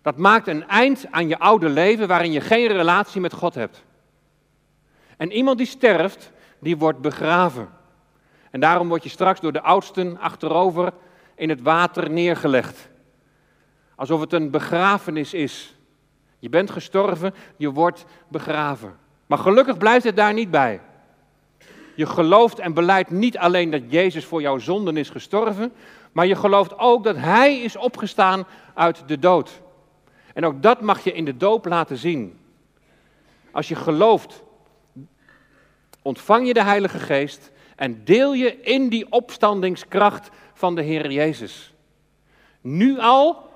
Dat 0.03 0.16
maakt 0.16 0.47
een 0.47 0.68
eind 0.68 1.07
aan 1.11 1.29
je 1.29 1.38
oude 1.38 1.68
leven 1.68 2.09
waarin 2.09 2.33
je 2.33 2.40
geen 2.40 2.66
relatie 2.66 3.21
met 3.21 3.33
God 3.33 3.55
hebt. 3.55 3.85
En 5.16 5.33
iemand 5.33 5.59
die 5.59 5.66
sterft, 5.66 6.33
die 6.59 6.77
wordt 6.77 7.01
begraven. 7.01 7.68
En 8.51 8.61
daarom 8.61 8.88
word 8.88 9.03
je 9.03 9.09
straks 9.09 9.40
door 9.40 9.53
de 9.53 9.62
oudsten 9.62 10.18
achterover 10.18 10.92
in 11.35 11.49
het 11.49 11.62
water 11.62 12.11
neergelegd. 12.11 12.88
Alsof 13.95 14.21
het 14.21 14.33
een 14.33 14.51
begrafenis 14.51 15.35
is. 15.35 15.77
Je 16.42 16.48
bent 16.48 16.70
gestorven, 16.70 17.35
je 17.57 17.70
wordt 17.70 18.05
begraven. 18.28 18.96
Maar 19.26 19.38
gelukkig 19.38 19.78
blijft 19.78 20.05
het 20.05 20.16
daar 20.16 20.33
niet 20.33 20.50
bij. 20.50 20.81
Je 21.94 22.07
gelooft 22.07 22.59
en 22.59 22.74
beleidt 22.74 23.11
niet 23.11 23.38
alleen 23.38 23.70
dat 23.70 23.83
Jezus 23.88 24.24
voor 24.24 24.40
jouw 24.40 24.59
zonden 24.59 24.96
is 24.96 25.11
gestorven, 25.11 25.72
maar 26.12 26.26
je 26.26 26.35
gelooft 26.35 26.78
ook 26.78 27.05
dat 27.05 27.16
Hij 27.16 27.61
is 27.61 27.76
opgestaan 27.76 28.46
uit 28.74 29.09
de 29.09 29.18
dood. 29.18 29.61
En 30.35 30.44
ook 30.44 30.62
dat 30.62 30.81
mag 30.81 31.05
je 31.05 31.12
in 31.12 31.24
de 31.24 31.37
doop 31.37 31.66
laten 31.66 31.96
zien. 31.96 32.38
Als 33.50 33.68
je 33.68 33.74
gelooft, 33.74 34.42
ontvang 36.02 36.46
je 36.46 36.55
de 36.55 36.62
Heilige 36.62 36.98
Geest 36.98 37.50
en 37.76 38.05
deel 38.05 38.35
je 38.35 38.61
in 38.61 38.88
die 38.88 39.07
opstandingskracht 39.11 40.31
van 40.55 40.74
de 40.74 40.83
Heer 40.83 41.11
Jezus. 41.11 41.74
Nu 42.61 42.98
al 42.98 43.50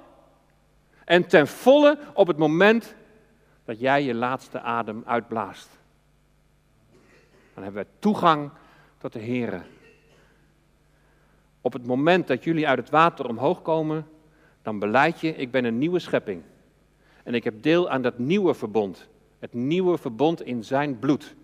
en 1.07 1.27
ten 1.27 1.47
volle 1.47 1.99
op 2.14 2.27
het 2.27 2.37
moment 2.37 2.95
dat 3.64 3.81
jij 3.81 4.03
je 4.03 4.14
laatste 4.14 4.61
adem 4.61 5.03
uitblaast. 5.05 5.69
Dan 7.55 7.62
hebben 7.62 7.83
we 7.83 7.88
toegang 7.99 8.51
tot 8.99 9.12
de 9.12 9.19
Heer. 9.19 9.66
Op 11.61 11.73
het 11.73 11.87
moment 11.87 12.27
dat 12.27 12.45
jullie 12.45 12.69
uit 12.69 12.79
het 12.79 12.90
water 12.90 13.29
omhoog 13.29 13.62
komen, 13.62 14.07
dan 14.62 14.79
beleid 14.79 15.21
je, 15.21 15.35
ik 15.35 15.51
ben 15.51 15.64
een 15.64 15.79
nieuwe 15.79 15.99
schepping. 15.99 16.42
En 17.23 17.35
ik 17.35 17.45
heb 17.45 17.62
deel 17.62 17.90
aan 17.90 18.03
dat 18.03 18.19
nieuwe 18.19 18.55
verbond. 18.55 19.09
Het 19.38 19.55
nieuwe 19.55 19.99
verbond 19.99 20.42
in 20.42 20.64
zijn 20.64 20.99
bloed. 20.99 21.35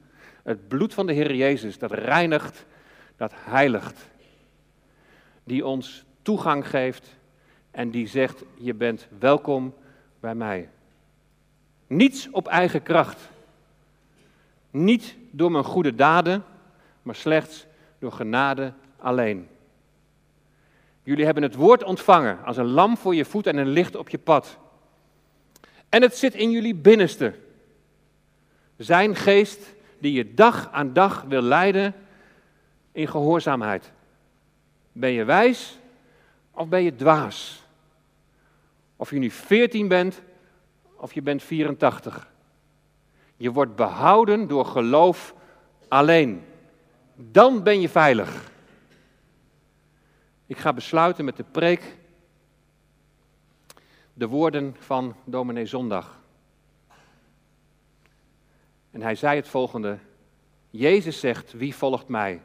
Het 0.42 0.68
bloed 0.68 0.94
van 0.94 1.06
de 1.06 1.12
Heer 1.12 1.34
Jezus, 1.34 1.78
dat 1.78 1.92
reinigt, 1.92 2.66
dat 3.16 3.32
heiligt. 3.34 4.10
Die 5.44 5.66
ons 5.66 6.04
toegang 6.22 6.68
geeft 6.68 7.16
en 7.72 7.90
die 7.90 8.06
zegt, 8.06 8.42
je 8.54 8.74
bent 8.74 9.08
welkom 9.18 9.74
bij 10.20 10.34
mij. 10.34 10.68
Niets 11.86 12.30
op 12.30 12.46
eigen 12.46 12.82
kracht. 12.82 13.30
Niet 14.70 15.16
door 15.30 15.50
mijn 15.50 15.64
goede 15.64 15.94
daden, 15.94 16.44
maar 17.02 17.14
slechts 17.14 17.66
door 17.98 18.12
genade 18.12 18.72
alleen. 18.96 19.48
Jullie 21.02 21.24
hebben 21.24 21.42
het 21.42 21.54
woord 21.54 21.84
ontvangen 21.84 22.44
als 22.44 22.56
een 22.56 22.70
lamp 22.70 22.98
voor 22.98 23.14
je 23.14 23.24
voet 23.24 23.46
en 23.46 23.56
een 23.56 23.68
licht 23.68 23.96
op 23.96 24.08
je 24.08 24.18
pad. 24.18 24.58
En 25.88 26.02
het 26.02 26.16
zit 26.16 26.34
in 26.34 26.50
jullie 26.50 26.74
binnenste. 26.74 27.34
Zijn 28.76 29.16
geest 29.16 29.74
die 29.98 30.12
je 30.12 30.34
dag 30.34 30.72
aan 30.72 30.92
dag 30.92 31.22
wil 31.22 31.42
leiden 31.42 31.94
in 32.92 33.08
gehoorzaamheid. 33.08 33.92
Ben 34.92 35.10
je 35.10 35.24
wijs 35.24 35.78
of 36.50 36.68
ben 36.68 36.82
je 36.82 36.94
dwaas? 36.94 37.61
Of 39.02 39.10
je 39.10 39.18
nu 39.18 39.30
14 39.30 39.88
bent 39.88 40.22
of 40.96 41.12
je 41.12 41.22
bent 41.22 41.42
84. 41.42 42.30
Je 43.36 43.52
wordt 43.52 43.76
behouden 43.76 44.48
door 44.48 44.66
geloof 44.66 45.34
alleen. 45.88 46.44
Dan 47.14 47.62
ben 47.62 47.80
je 47.80 47.88
veilig. 47.88 48.50
Ik 50.46 50.58
ga 50.58 50.72
besluiten 50.72 51.24
met 51.24 51.36
de 51.36 51.44
preek 51.50 51.96
de 54.14 54.26
woorden 54.26 54.76
van 54.78 55.16
dominee 55.24 55.66
Zondag. 55.66 56.20
En 58.90 59.02
hij 59.02 59.14
zei 59.14 59.36
het 59.36 59.48
volgende. 59.48 59.98
Jezus 60.70 61.20
zegt, 61.20 61.52
wie 61.52 61.74
volgt 61.74 62.08
mij? 62.08 62.42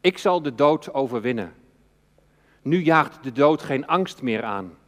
Ik 0.00 0.18
zal 0.18 0.42
de 0.42 0.54
dood 0.54 0.94
overwinnen. 0.94 1.54
Nu 2.62 2.82
jaagt 2.82 3.22
de 3.22 3.32
dood 3.32 3.62
geen 3.62 3.86
angst 3.86 4.22
meer 4.22 4.42
aan. 4.42 4.80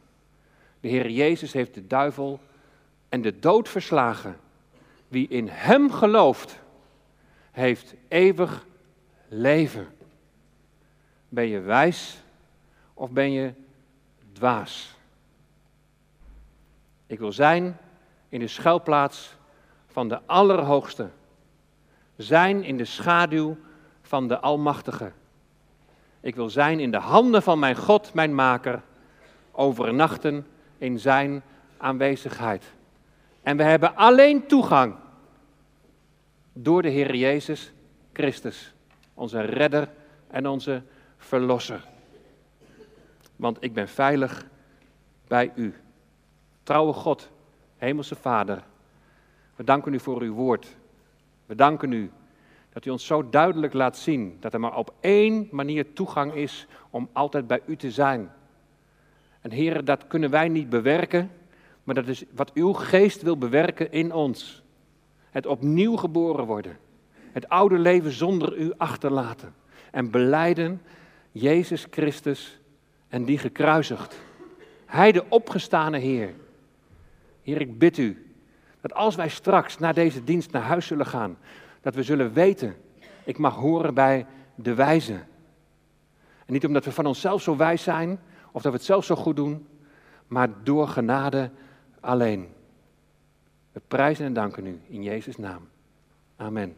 De 0.85 0.91
Heer 0.91 1.09
Jezus 1.09 1.53
heeft 1.53 1.73
de 1.73 1.87
duivel 1.87 2.39
en 3.09 3.21
de 3.21 3.39
dood 3.39 3.69
verslagen. 3.69 4.37
Wie 5.07 5.27
in 5.27 5.47
Hem 5.47 5.91
gelooft, 5.91 6.59
heeft 7.51 7.93
eeuwig 8.07 8.65
leven. 9.27 9.87
Ben 11.29 11.47
je 11.47 11.59
wijs 11.59 12.23
of 12.93 13.11
ben 13.11 13.31
je 13.31 13.53
dwaas? 14.31 14.95
Ik 17.07 17.19
wil 17.19 17.31
zijn 17.31 17.77
in 18.29 18.39
de 18.39 18.47
schuilplaats 18.47 19.35
van 19.87 20.09
de 20.09 20.19
Allerhoogste. 20.25 21.09
Zijn 22.15 22.63
in 22.63 22.77
de 22.77 22.85
schaduw 22.85 23.57
van 24.01 24.27
de 24.27 24.39
Almachtige. 24.39 25.11
Ik 26.19 26.35
wil 26.35 26.49
zijn 26.49 26.79
in 26.79 26.91
de 26.91 26.97
handen 26.97 27.41
van 27.41 27.59
mijn 27.59 27.75
God, 27.75 28.13
mijn 28.13 28.35
Maker, 28.35 28.81
overnachten 29.51 30.45
in 30.85 30.99
Zijn 30.99 31.43
aanwezigheid. 31.77 32.63
En 33.41 33.57
we 33.57 33.63
hebben 33.63 33.95
alleen 33.95 34.47
toegang 34.47 34.95
door 36.53 36.81
de 36.81 36.89
Heer 36.89 37.15
Jezus 37.15 37.73
Christus, 38.13 38.73
onze 39.13 39.41
redder 39.41 39.89
en 40.27 40.47
onze 40.47 40.81
verlosser. 41.17 41.87
Want 43.35 43.57
ik 43.59 43.73
ben 43.73 43.87
veilig 43.87 44.45
bij 45.27 45.51
u. 45.55 45.75
Trouwe 46.63 46.93
God, 46.93 47.29
Hemelse 47.77 48.15
Vader, 48.15 48.63
we 49.55 49.63
danken 49.63 49.93
u 49.93 49.99
voor 49.99 50.21
uw 50.21 50.33
woord. 50.33 50.75
We 51.45 51.55
danken 51.55 51.91
u 51.91 52.11
Dat 52.69 52.85
u 52.85 52.89
ons 52.89 53.05
zo 53.05 53.29
duidelijk 53.29 53.73
laat 53.73 53.97
zien 53.97 54.37
dat 54.39 54.53
er 54.53 54.59
maar 54.59 54.77
op 54.77 54.93
één 54.99 55.47
manier 55.51 55.93
toegang 55.93 56.33
is 56.33 56.67
om 56.89 57.09
altijd 57.13 57.47
bij 57.47 57.61
u 57.65 57.75
te 57.75 57.91
zijn. 57.91 58.31
En 59.45 59.51
heren, 59.51 59.85
dat 59.85 60.07
kunnen 60.07 60.29
wij 60.29 60.47
niet 60.47 60.69
bewerken, 60.69 61.31
maar 61.83 61.95
dat 61.95 62.07
is 62.07 62.23
wat 62.35 62.53
uw 62.53 62.73
geest 62.73 63.21
wil 63.21 63.37
bewerken 63.37 63.91
in 63.91 64.13
ons. 64.13 64.63
Het 65.29 65.45
opnieuw 65.45 65.95
geboren 65.95 66.45
worden. 66.45 66.77
Het 67.31 67.49
oude 67.49 67.77
leven 67.77 68.11
zonder 68.11 68.57
u 68.57 68.73
achterlaten. 68.77 69.53
En 69.91 70.11
beleiden 70.11 70.81
Jezus 71.31 71.87
Christus 71.89 72.59
en 73.07 73.25
die 73.25 73.37
gekruisigd. 73.37 74.19
Hij 74.85 75.11
de 75.11 75.23
opgestane 75.29 75.97
Heer. 75.97 76.33
Heer, 77.41 77.61
ik 77.61 77.79
bid 77.79 77.97
u 77.97 78.35
dat 78.81 78.93
als 78.93 79.15
wij 79.15 79.29
straks 79.29 79.79
na 79.79 79.93
deze 79.93 80.23
dienst 80.23 80.51
naar 80.51 80.61
huis 80.61 80.87
zullen 80.87 81.05
gaan, 81.05 81.37
dat 81.81 81.95
we 81.95 82.03
zullen 82.03 82.33
weten, 82.33 82.75
ik 83.23 83.37
mag 83.37 83.55
horen 83.55 83.93
bij 83.93 84.25
de 84.55 84.73
wijze. 84.73 85.13
En 86.45 86.53
niet 86.53 86.65
omdat 86.65 86.85
we 86.85 86.91
van 86.91 87.05
onszelf 87.05 87.41
zo 87.41 87.55
wijs 87.55 87.83
zijn, 87.83 88.19
of 88.55 88.61
dat 88.61 88.71
we 88.71 88.77
het 88.77 88.87
zelf 88.87 89.05
zo 89.05 89.15
goed 89.15 89.35
doen, 89.35 89.67
maar 90.27 90.63
door 90.63 90.87
genade 90.87 91.51
alleen. 91.99 92.47
We 93.71 93.81
prijzen 93.87 94.25
en 94.25 94.33
danken 94.33 94.65
u 94.65 94.81
in 94.87 95.03
Jezus' 95.03 95.37
naam. 95.37 95.67
Amen. 96.35 96.75